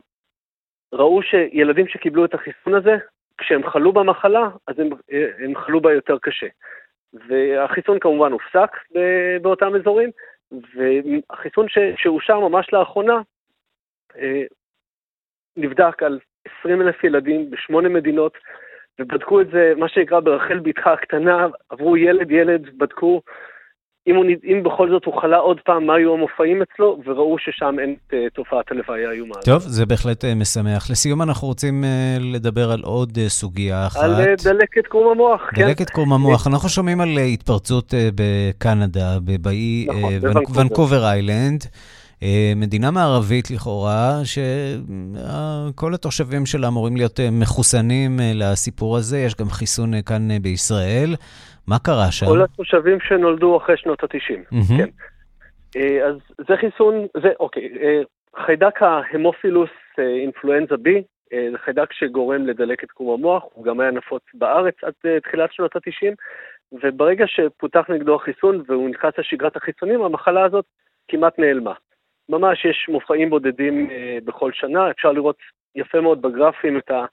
[0.92, 2.96] ראו שילדים שקיבלו את החיסון הזה,
[3.38, 4.88] כשהם חלו במחלה, אז הם,
[5.38, 6.46] הם חלו בה יותר קשה.
[7.12, 8.76] והחיסון כמובן הופסק
[9.42, 10.10] באותם אזורים,
[10.52, 13.20] והחיסון שאושר ממש לאחרונה
[14.16, 14.42] אה,
[15.56, 16.18] נבדק על
[16.60, 18.38] 20 אלף ילדים בשמונה מדינות,
[18.98, 23.22] ובדקו את זה, מה שנקרא ברחל בתך הקטנה, עברו ילד-ילד, בדקו
[24.06, 27.76] אם, הוא, אם בכל זאת הוא חלה עוד פעם, מה היו המופעים אצלו, וראו ששם
[27.80, 29.34] אין את uh, תופעת הלוואי האיומה.
[29.44, 30.90] טוב, זה בהחלט uh, משמח.
[30.90, 34.02] לסיום אנחנו רוצים uh, לדבר על עוד uh, סוגיה אחת.
[34.02, 35.66] על uh, דלקת קרום המוח, דלקת כן.
[35.66, 36.46] דלקת קרום המוח.
[36.52, 41.64] אנחנו שומעים על uh, התפרצות uh, בקנדה, בבאי נכון, uh, ונקובר איילנד.
[42.56, 50.28] מדינה מערבית לכאורה, שכל התושבים שלה אמורים להיות מחוסנים לסיפור הזה, יש גם חיסון כאן
[50.42, 51.14] בישראל.
[51.70, 52.26] מה קרה שם?
[52.26, 54.78] כל התושבים שנולדו אחרי שנות ה-90, mm-hmm.
[54.78, 54.88] כן.
[55.76, 56.16] אה, אז
[56.48, 58.00] זה חיסון, זה, אוקיי, אה,
[58.46, 60.88] חיידק ההמופילוס אה, אינפלואנזה B,
[61.52, 66.14] זה חיידק שגורם לדלקת קרום המוח, הוא גם היה נפוץ בארץ עד תחילת שנות ה-90,
[66.72, 70.64] וברגע שפותח נגדו החיסון והוא נכנס לשגרת החיסונים, המחלה הזאת
[71.08, 71.72] כמעט נעלמה.
[72.28, 73.90] ממש יש מופעים בודדים
[74.24, 75.36] בכל שנה, אפשר לראות
[75.74, 77.04] יפה מאוד בגרפים את ה...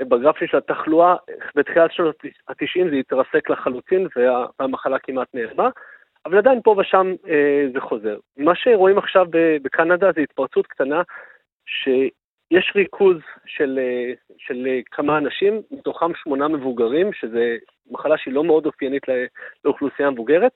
[0.00, 1.16] בגרפים של התחלואה,
[1.54, 2.16] בתחילת שנות
[2.48, 5.68] ה-90 זה התרסק לחלוטין והמחלה כמעט נעלמה,
[6.26, 8.18] אבל עדיין פה ושם אה, זה חוזר.
[8.36, 9.26] מה שרואים עכשיו
[9.62, 11.02] בקנדה זה התפרצות קטנה,
[11.66, 17.38] שיש ריכוז של, אה, של כמה אנשים, מתוכם שמונה מבוגרים, שזו
[17.90, 19.02] מחלה שהיא לא מאוד אופיינית
[19.64, 20.52] לאוכלוסייה מבוגרת,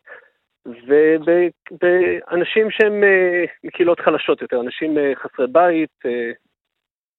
[0.66, 6.30] ובאנשים שהם אה, מקהילות חלשות יותר, אנשים אה, חסרי בית, אה,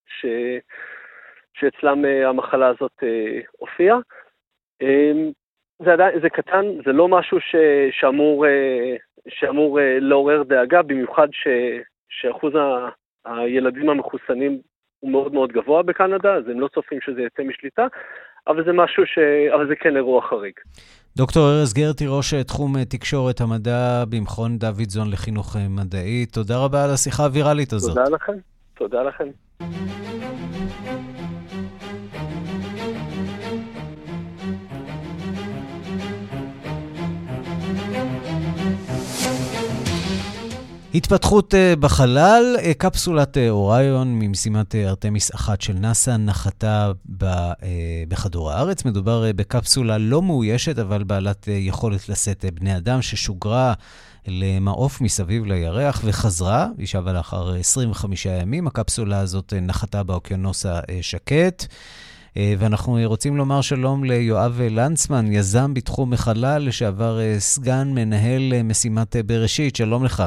[0.08, 0.26] ש...
[1.60, 3.98] שאצלם אה, המחלה הזאת אה, הופיעה.
[4.82, 5.32] אמ,
[5.86, 7.56] זה, עדיין, זה קטן, זה לא משהו ש,
[7.92, 8.96] שאמור, אה,
[9.28, 11.48] שאמור לעורר דאגה, במיוחד ש,
[12.10, 12.90] שאחוז ה,
[13.26, 14.60] הילדים המחוסנים
[15.00, 17.88] הוא מאוד מאוד גבוה בקנדה, אז הם לא צופים שזה יצא משליטה,
[18.48, 19.18] אבל זה משהו ש...
[19.54, 20.54] אבל זה כן אירוע חריג.
[21.18, 27.24] דוקטור ארז גרטי, ראש תחום תקשורת המדע במכון דוידזון לחינוך מדעי, תודה רבה על השיחה
[27.24, 27.96] הוויראלית הזאת.
[27.96, 28.34] תודה לכם,
[28.74, 29.30] תודה לכם.
[40.96, 46.92] התפתחות אה, בחלל, אה, קפסולת אה, אוריון ממשימת ארתמיס 1 של נאס"א נחתה
[48.08, 48.86] בכדור הארץ.
[48.86, 53.74] מדובר בקפסולה לא מאוישת, אבל בעלת יכולת לשאת בני אדם, ששוגרה
[54.28, 58.68] למעוף מסביב לירח וחזרה, היא שבה לאחר 25 ימים.
[58.68, 61.66] הקפסולה הזאת נחתה באוקיינוס השקט.
[62.36, 69.76] ואנחנו רוצים לומר שלום ליואב לנצמן, יזם בתחום החלל, לשעבר סגן מנהל משימת בראשית.
[69.76, 70.24] שלום לך.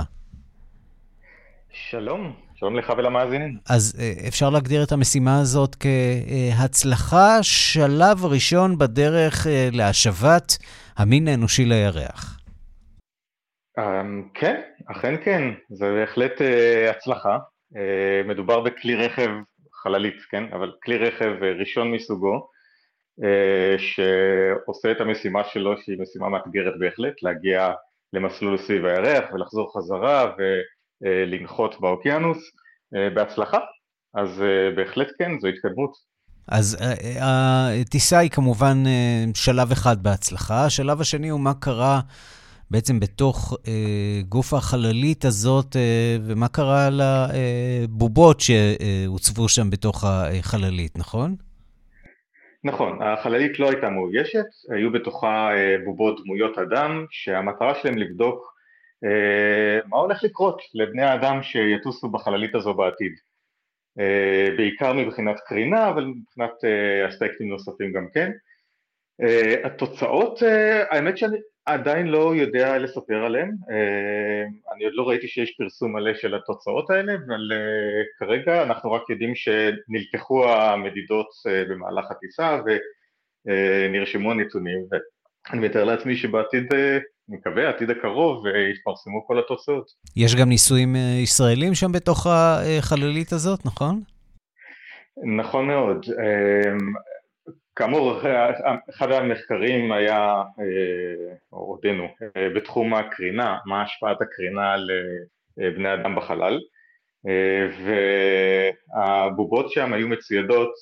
[1.90, 3.59] שלום, שלום לך ולמאזינים.
[3.71, 10.59] אז אה, אפשר להגדיר את המשימה הזאת כהצלחה, שלב ראשון בדרך אה, להשבת
[10.97, 12.40] המין האנושי לירח.
[13.79, 17.38] אמ, כן, אכן כן, זה בהחלט אה, הצלחה.
[18.25, 19.31] מדובר בכלי רכב
[19.83, 20.45] חללית, כן?
[20.53, 22.49] אבל כלי רכב ראשון מסוגו,
[23.79, 27.73] שעושה את המשימה שלו, שהיא משימה מאתגרת בהחלט, להגיע
[28.12, 30.42] למסלול סביב הירח ולחזור חזרה, ו...
[31.07, 32.38] אה, לנחות באוקיינוס
[32.97, 33.59] אה, בהצלחה,
[34.15, 36.12] אז אה, בהחלט כן, זו התקדמות.
[36.49, 36.79] אז
[37.21, 38.77] הטיסה היא כמובן
[39.35, 40.65] שלב אחד בהצלחה.
[40.65, 42.01] השלב השני הוא מה קרה
[42.71, 43.57] בעצם בתוך
[44.29, 45.77] גוף החללית הזאת,
[46.27, 51.35] ומה קרה לבובות שהוצבו שם בתוך החללית, נכון?
[52.65, 55.49] נכון, החללית לא הייתה מאוישת, היו בתוכה
[55.85, 58.53] בובות דמויות אדם, שהמטרה שלהם לבדוק
[59.88, 63.12] מה הולך לקרות לבני האדם שיטוסו בחללית הזו בעתיד?
[63.99, 68.31] אה, בעיקר מבחינת קרינה אבל מבחינת אה, אספקטים נוספים גם כן.
[69.65, 70.43] התוצאות
[70.91, 71.37] האמת שאני
[71.67, 73.51] עדיין לא יודע לספר עליהן.
[74.75, 77.53] אני עוד לא ראיתי שיש פרסום מלא של התוצאות האלה אבל
[78.19, 81.29] כרגע אנחנו רק יודעים שנלקחו המדידות
[81.69, 82.61] במהלך הטיסה
[83.47, 84.87] ונרשמו הנתונים.
[84.91, 86.67] ואני מתאר לעצמי שבעתיד
[87.28, 89.87] מקווה, העתיד הקרוב, יתפרסמו כל התוצאות.
[90.16, 94.00] יש גם ניסויים ישראלים שם בתוך החללית הזאת, נכון?
[95.37, 96.06] נכון מאוד.
[97.77, 98.20] כאמור,
[98.90, 100.42] אחד המחקרים היה,
[101.52, 102.08] או עודנו,
[102.56, 104.90] בתחום הקרינה, מה השפעת הקרינה על
[105.56, 106.58] בני אדם בחלל.
[108.94, 110.73] והבובות שם היו מצוידות,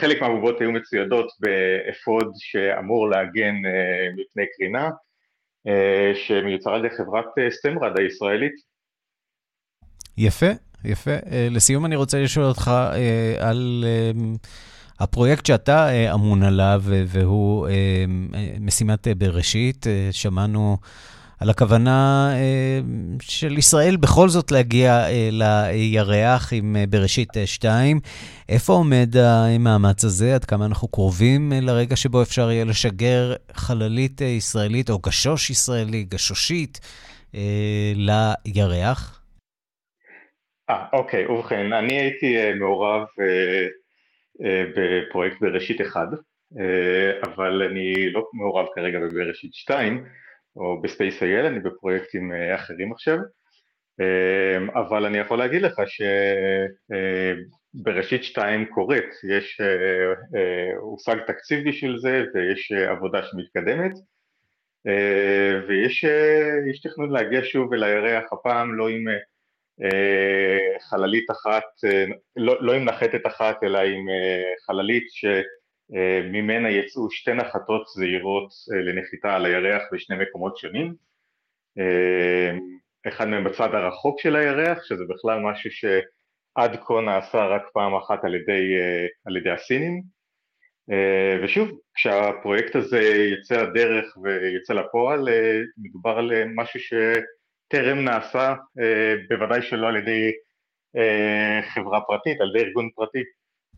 [0.00, 3.54] חלק מהבובות היו מצוידות באפוד שאמור להגן
[4.16, 4.90] מפני קרינה,
[6.14, 8.54] שמיוצר על ידי חברת סטמראד הישראלית.
[10.16, 10.50] יפה,
[10.84, 11.10] יפה.
[11.50, 12.70] לסיום אני רוצה לשאול אותך
[13.38, 13.84] על
[15.00, 17.68] הפרויקט שאתה אמון עליו, והוא
[18.60, 19.86] משימת בראשית.
[20.10, 20.76] שמענו
[21.44, 22.30] על הכוונה
[23.22, 28.00] של ישראל בכל זאת להגיע לירח עם בראשית 2.
[28.48, 30.34] איפה עומד המאמץ הזה?
[30.34, 36.80] עד כמה אנחנו קרובים לרגע שבו אפשר יהיה לשגר חללית ישראלית או גשוש ישראלי, גשושית,
[37.94, 39.22] לירח?
[40.70, 43.02] אה, אוקיי, ובכן, אני הייתי מעורב
[44.76, 46.00] בפרויקט בראשית 1,
[47.24, 50.04] אבל אני לא מעורב כרגע בבראשית 2,
[50.56, 53.18] או בספייס.איי.אל, אני בפרויקטים אחרים עכשיו,
[54.74, 55.82] אבל אני יכול להגיד לך
[57.74, 59.60] שבראשית 2 קורית, יש,
[60.80, 63.92] הושג תקציב בשביל זה ויש עבודה שמתקדמת.
[65.68, 66.04] ויש
[66.82, 69.04] תכנון להגיע שוב אל הירח, הפעם לא עם
[70.90, 71.64] חללית אחת,
[72.36, 74.06] לא, לא עם נחתת אחת אלא עם
[74.66, 75.06] חללית
[75.94, 78.48] שממנה יצאו שתי נחתות זעירות
[78.84, 80.94] לנחיתה על הירח בשני מקומות שונים
[83.08, 88.24] אחד מהם בצד הרחוק של הירח שזה בכלל משהו שעד כה נעשה רק פעם אחת
[88.24, 88.74] על ידי,
[89.26, 90.02] על ידי הסינים
[91.44, 95.28] ושוב כשהפרויקט הזה יצא לדרך ויצא לפועל
[95.78, 96.94] מדובר על משהו ש...
[97.68, 98.54] טרם נעשה,
[99.28, 100.32] בוודאי שלא על ידי
[101.74, 103.22] חברה פרטית, על ידי ארגון פרטי.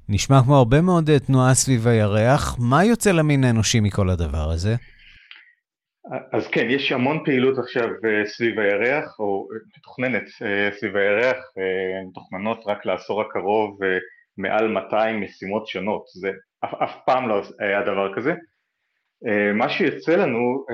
[0.08, 2.56] נשמע כמו הרבה מאוד תנועה סביב הירח.
[2.58, 4.74] מה יוצא למין האנושי מכל הדבר הזה?
[6.32, 7.88] אז כן, יש המון פעילות עכשיו
[8.24, 10.22] סביב הירח, או מתוכננת
[10.78, 11.36] סביב הירח,
[12.08, 13.78] מתוכננות רק לעשור הקרוב
[14.38, 16.30] מעל 200 משימות שונות, זה
[16.64, 18.34] אף, אף פעם לא היה דבר כזה.
[19.54, 20.64] מה שיוצא לנו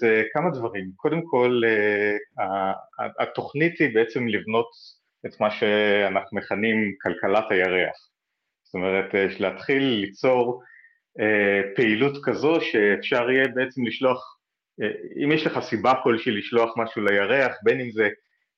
[0.00, 1.60] זה כמה דברים, קודם כל
[3.20, 4.68] התוכנית היא בעצם לבנות
[5.26, 7.96] את מה שאנחנו מכנים כלכלת הירח,
[8.72, 10.62] זאת אומרת להתחיל ליצור
[11.76, 14.38] פעילות כזו שאפשר יהיה בעצם לשלוח,
[15.24, 18.08] אם יש לך סיבה כלשהי לשלוח משהו לירח, בין אם זה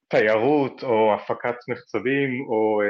[0.09, 2.83] תיירות או הפקת מחצבים או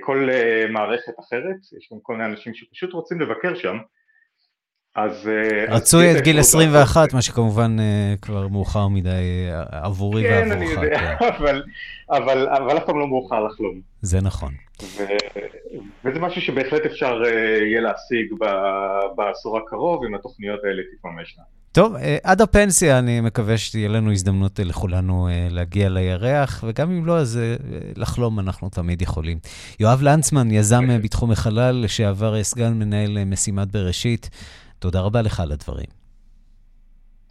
[0.00, 0.28] כל
[0.68, 3.78] מערכת אחרת, יש גם כל מיני אנשים שפשוט רוצים לבקר שם
[4.96, 5.30] אז...
[5.68, 7.76] רצוי את גיל 21, מה שכמובן
[8.22, 10.44] כבר מאוחר מדי עבורי ועבורך.
[10.44, 11.16] כן, אני יודע,
[12.58, 13.80] אבל אף פעם לא מאוחר לחלום.
[14.02, 14.52] זה נכון.
[16.04, 17.22] וזה משהו שבהחלט אפשר
[17.60, 18.34] יהיה להשיג
[19.16, 21.44] בעשור הקרוב, אם התוכניות האלה תתממשנה.
[21.72, 27.40] טוב, עד הפנסיה אני מקווה שתהיה לנו הזדמנות לכולנו להגיע לירח, וגם אם לא, אז
[27.96, 29.38] לחלום אנחנו תמיד יכולים.
[29.80, 34.30] יואב לנצמן, יזם בתחום החלל, לשעבר סגן מנהל משימת בראשית.
[34.78, 35.97] תודה רבה לך על הדברים.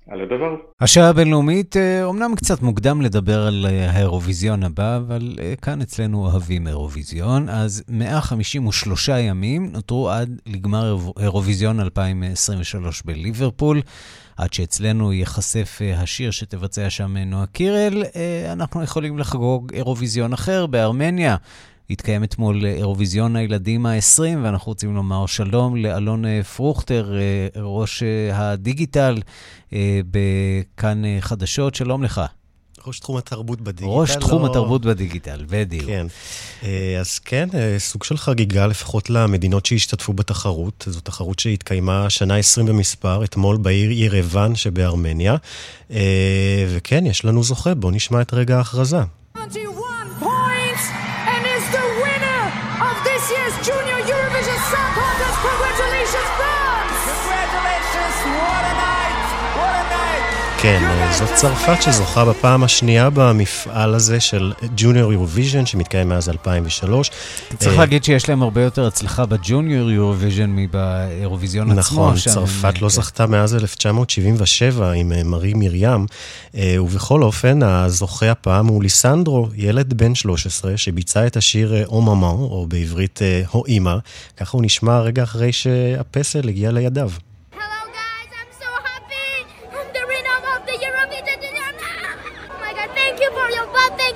[0.09, 0.55] על הדבר.
[0.81, 7.83] השעה הבינלאומית, אומנם קצת מוקדם לדבר על האירוויזיון הבא, אבל כאן אצלנו אוהבים אירוויזיון, אז
[7.89, 13.81] 153 ימים נותרו עד לגמר אירוויזיון 2023 בליברפול.
[14.37, 18.03] עד שאצלנו ייחשף השיר שתבצע שם נועה קירל,
[18.51, 21.35] אנחנו יכולים לחגוג אירוויזיון אחר בארמניה.
[21.89, 27.13] התקיים אתמול אירוויזיון הילדים ה-20, ואנחנו רוצים לומר שלום לאלון פרוכטר,
[27.55, 29.21] ראש הדיגיטל
[30.11, 32.21] בכאן חדשות, שלום לך.
[32.87, 33.91] ראש תחום התרבות בדיגיטל.
[33.91, 34.47] ראש תחום או...
[34.47, 35.85] התרבות בדיגיטל, בדיוק.
[35.85, 36.07] כן.
[36.99, 40.85] אז כן, סוג של חגיגה לפחות למדינות שהשתתפו בתחרות.
[40.87, 45.35] זו תחרות שהתקיימה שנה 20 במספר, אתמול בעיר ירוון שבארמניה.
[46.69, 48.99] וכן, יש לנו זוכה, בואו נשמע את רגע ההכרזה.
[60.61, 67.11] כן, זאת צרפת שזוכה בפעם השנייה במפעל הזה של Junior Eurovision, שמתקיים מאז 2003.
[67.57, 71.79] צריך להגיד שיש להם הרבה יותר הצלחה ב Junior Eurovision מבאירוויזיון עצמו.
[71.79, 76.05] נכון, צרפת לא זכתה מאז 1977 עם מרי מרים,
[76.53, 82.65] ובכל אופן, הזוכה הפעם הוא ליסנדרו, ילד בן 13, שביצע את השיר או ממה, או
[82.69, 83.19] בעברית
[83.51, 83.95] הו אימא,
[84.37, 87.09] ככה הוא נשמע רגע אחרי שהפסל הגיע לידיו.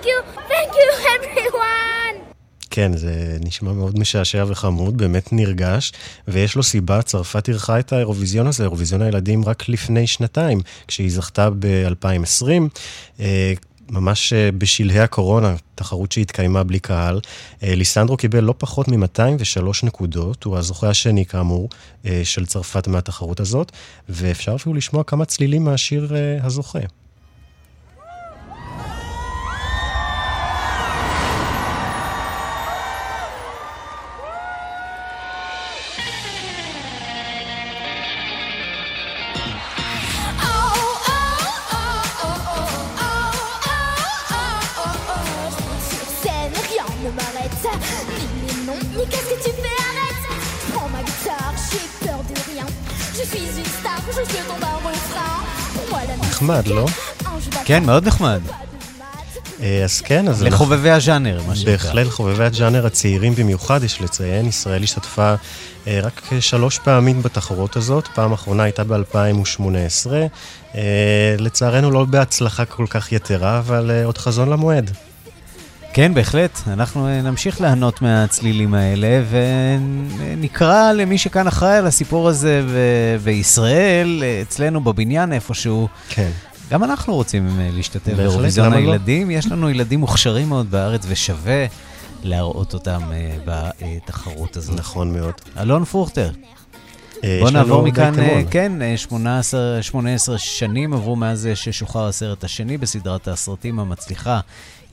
[0.02, 2.34] thank you, thank you everyone.
[2.70, 5.92] כן, זה נשמע מאוד משעשע וחמוד, באמת נרגש,
[6.28, 11.50] ויש לו סיבה, צרפת אירחה את האירוויזיון הזה, אירוויזיון הילדים, רק לפני שנתיים, כשהיא זכתה
[11.60, 12.48] ב-2020.
[13.20, 13.54] אה,
[13.90, 17.20] ממש אה, בשלהי הקורונה, תחרות שהתקיימה בלי קהל,
[17.64, 21.70] אה, ליסנדרו קיבל לא פחות מ-203 נקודות, הוא הזוכה השני כאמור
[22.24, 23.72] של צרפת מהתחרות הזאת,
[24.10, 26.80] ואפשר אפילו לשמוע כמה צלילים מהשיר הזוכה.
[56.74, 56.86] לא?
[57.66, 58.42] כן, מאוד נחמד.
[59.62, 60.44] אה, אז כן, אז...
[60.44, 61.72] לחובבי הז'אנר, מה שנקרא.
[61.72, 64.46] בהחלט, לחובבי הז'אנר הצעירים במיוחד, יש לציין.
[64.46, 65.34] ישראל השתתפה
[65.88, 70.12] אה, רק שלוש פעמים בתחרות הזאת, פעם אחרונה הייתה ב-2018.
[70.76, 74.92] אה, לצערנו לא בהצלחה כל כך יתרה, אבל עוד חזון למועד.
[75.94, 76.60] כן, בהחלט.
[76.68, 82.62] אנחנו נמשיך ליהנות מהצלילים האלה, ונקרא למי שכאן אחראי על הסיפור הזה
[83.24, 85.88] בישראל, אצלנו בבניין איפשהו.
[86.10, 86.30] כן.
[86.72, 88.78] גם אנחנו רוצים אה, להשתתף באירוויזיון לא?
[88.78, 89.30] הילדים.
[89.30, 89.34] לא?
[89.34, 91.66] יש לנו ילדים מוכשרים מאוד בארץ, ושווה
[92.24, 94.80] להראות אותם אה, בתחרות הזאת.
[94.80, 95.34] נכון מאוד.
[95.58, 96.32] אלון פרוכטר.
[97.24, 98.14] אה, בוא נעבור מכאן,
[98.52, 104.40] כן, 18, 18 שנים עברו מאז ששוחרר הסרט השני בסדרת הסרטים המצליחה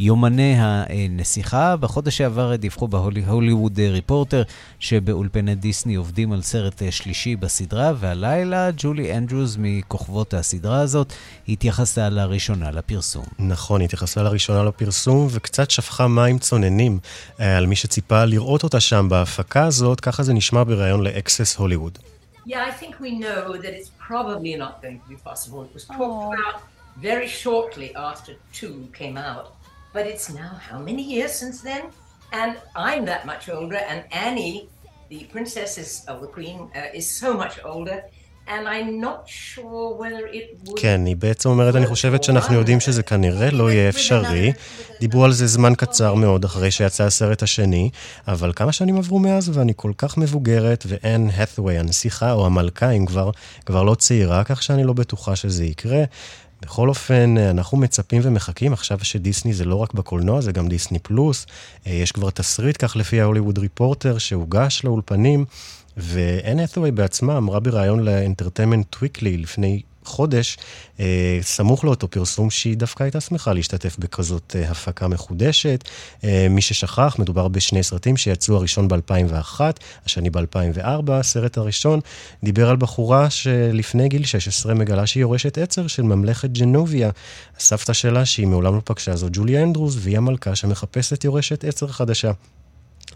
[0.01, 1.77] יומני הנסיכה.
[1.77, 4.43] בחודש שעבר דיווחו בהוליווד ריפורטר
[4.79, 11.13] שבאולפני דיסני עובדים על סרט שלישי בסדרה, והלילה ג'ולי אנדרוס מכוכבות הסדרה הזאת
[11.49, 13.25] התייחסה לראשונה לפרסום.
[13.39, 16.99] נכון, התייחסה לראשונה לפרסום וקצת שפכה מים צוננים
[17.41, 21.99] אה, על מי שציפה לראות אותה שם בהפקה הזאת, ככה זה נשמע בריאיון לאקסס הוליווד.
[22.47, 25.59] Yeah, I think we know that it's probably not going to be possible.
[25.69, 26.57] It was talked about
[27.09, 29.58] very shortly after two came out.
[29.95, 31.85] But it's now how many years since then?
[32.41, 34.69] And I'm that much older, and Annie,
[35.09, 37.99] the princess is, of the queen, uh, is so much older.
[40.77, 44.53] כן, היא בעצם אומרת, אני חושבת שאנחנו יודעים שזה כנראה לא יהיה אפשרי.
[45.01, 47.91] דיברו על זה זמן קצר מאוד אחרי שיצא הסרט השני,
[48.29, 53.07] אבל כמה שנים עברו מאז ואני כל כך מבוגרת, ואין האת'ווי, הנסיכה או המלכה, אם
[53.07, 53.31] כבר,
[53.67, 56.05] כבר לא צעירה, כך שאני לא בטוחה שזה יקרה.
[56.63, 61.47] בכל אופן, אנחנו מצפים ומחכים, עכשיו שדיסני זה לא רק בקולנוע, זה גם דיסני פלוס.
[61.87, 65.45] אה, יש כבר תסריט, כך לפי ה Hollywood Reporter, שהוגש לאולפנים,
[65.97, 70.57] ואן האת'ווי בעצמה אמרה בריאיון ל Entertainment Weekly לפני חודש,
[71.01, 75.85] אה, סמוך לאותו פרסום שהיא דווקא הייתה שמחה להשתתף בכזאת אה, הפקה מחודשת.
[76.25, 79.61] אה, מי ששכח, מדובר בשני סרטים שיצאו הראשון ב-2001,
[80.07, 82.01] השני ב-2004, הסרט הראשון
[82.45, 87.11] דיבר על בחורה שלפני גיל 16 מגלה שהיא יורשת עצר של ממלכת ג'נוביה.
[87.57, 92.33] הסבתא שלה, שהיא מעולם לא פגשה, זו ג'וליה אנדרוס, והיא המלכה שמחפשת יורשת עצר חדשה.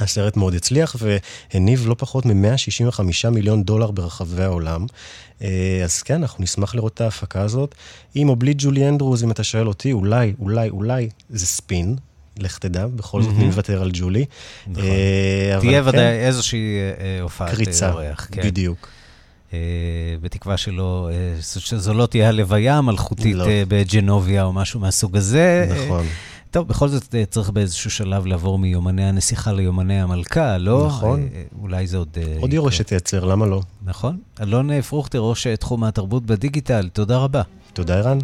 [0.01, 4.87] הסרט מאוד הצליח והניב לא פחות מ-165 מיליון דולר ברחבי העולם.
[5.43, 7.75] אה, אז כן, אנחנו נשמח לראות את ההפקה הזאת.
[8.15, 11.97] עם או בלי ג'ולי אנדרוז, אם אתה שואל אותי, אולי, אולי, אולי זה ספין.
[12.39, 14.25] לך תדע, בכל זאת נוותר על ג'ולי.
[14.67, 14.85] נכון.
[14.85, 16.27] אה, תהיה ודאי כן.
[16.27, 17.57] איזושהי אה, הופעת אורח.
[17.57, 17.93] קריצה,
[18.37, 18.89] בדיוק.
[20.21, 23.47] בתקווה שלא, שזו לא תהיה הלוויה המלכותית לא.
[23.69, 25.69] בג'נוביה או משהו מהסוג הזה.
[25.85, 26.07] נכון.
[26.53, 30.87] טוב, בכל זאת אה, צריך באיזשהו שלב לעבור מיומני הנסיכה ליומני המלכה, לא?
[30.87, 31.21] נכון.
[31.21, 32.19] אה, אה, אולי זה עוד...
[32.41, 33.61] עוד יורשת יצר, למה לא?
[33.85, 34.19] נכון.
[34.43, 37.43] אלון פרוכטר, ראש תחום התרבות בדיגיטל, תודה רבה.
[37.73, 38.19] תודה, ערן.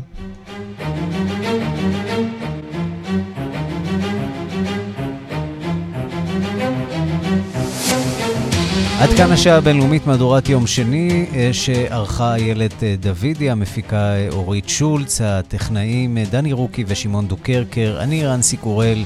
[9.01, 14.69] עד כאן השעה הבינלאומית מהדורת יום שני, אה, שערכה איילת אה, דוידי, המפיקה אה, אורית
[14.69, 19.05] שולץ, הטכנאים דני רוקי ושמעון דוקרקר, אני ערן סיקורל.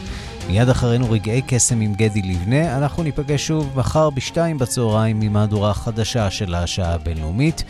[0.49, 2.77] מיד אחרינו רגעי קסם עם גדי לבנה.
[2.77, 7.65] אנחנו ניפגש שוב מחר בשתיים בצהריים במהדורה החדשה של השעה הבינלאומית.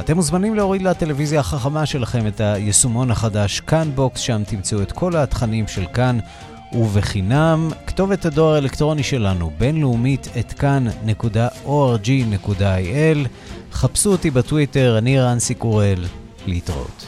[0.00, 5.16] אתם מוזמנים להוריד לטלוויזיה החכמה שלכם את היישומון החדש כאן Box, שם תמצאו את כל
[5.16, 6.18] התכנים של כאן.
[6.72, 7.70] ובחינם.
[7.86, 10.88] כתובת הדואר האלקטרוני שלנו, בינלאומית, at kan.org.il.
[13.72, 16.04] חפשו אותי בטוויטר, אני רנסי קורל.
[16.46, 17.05] להתראות.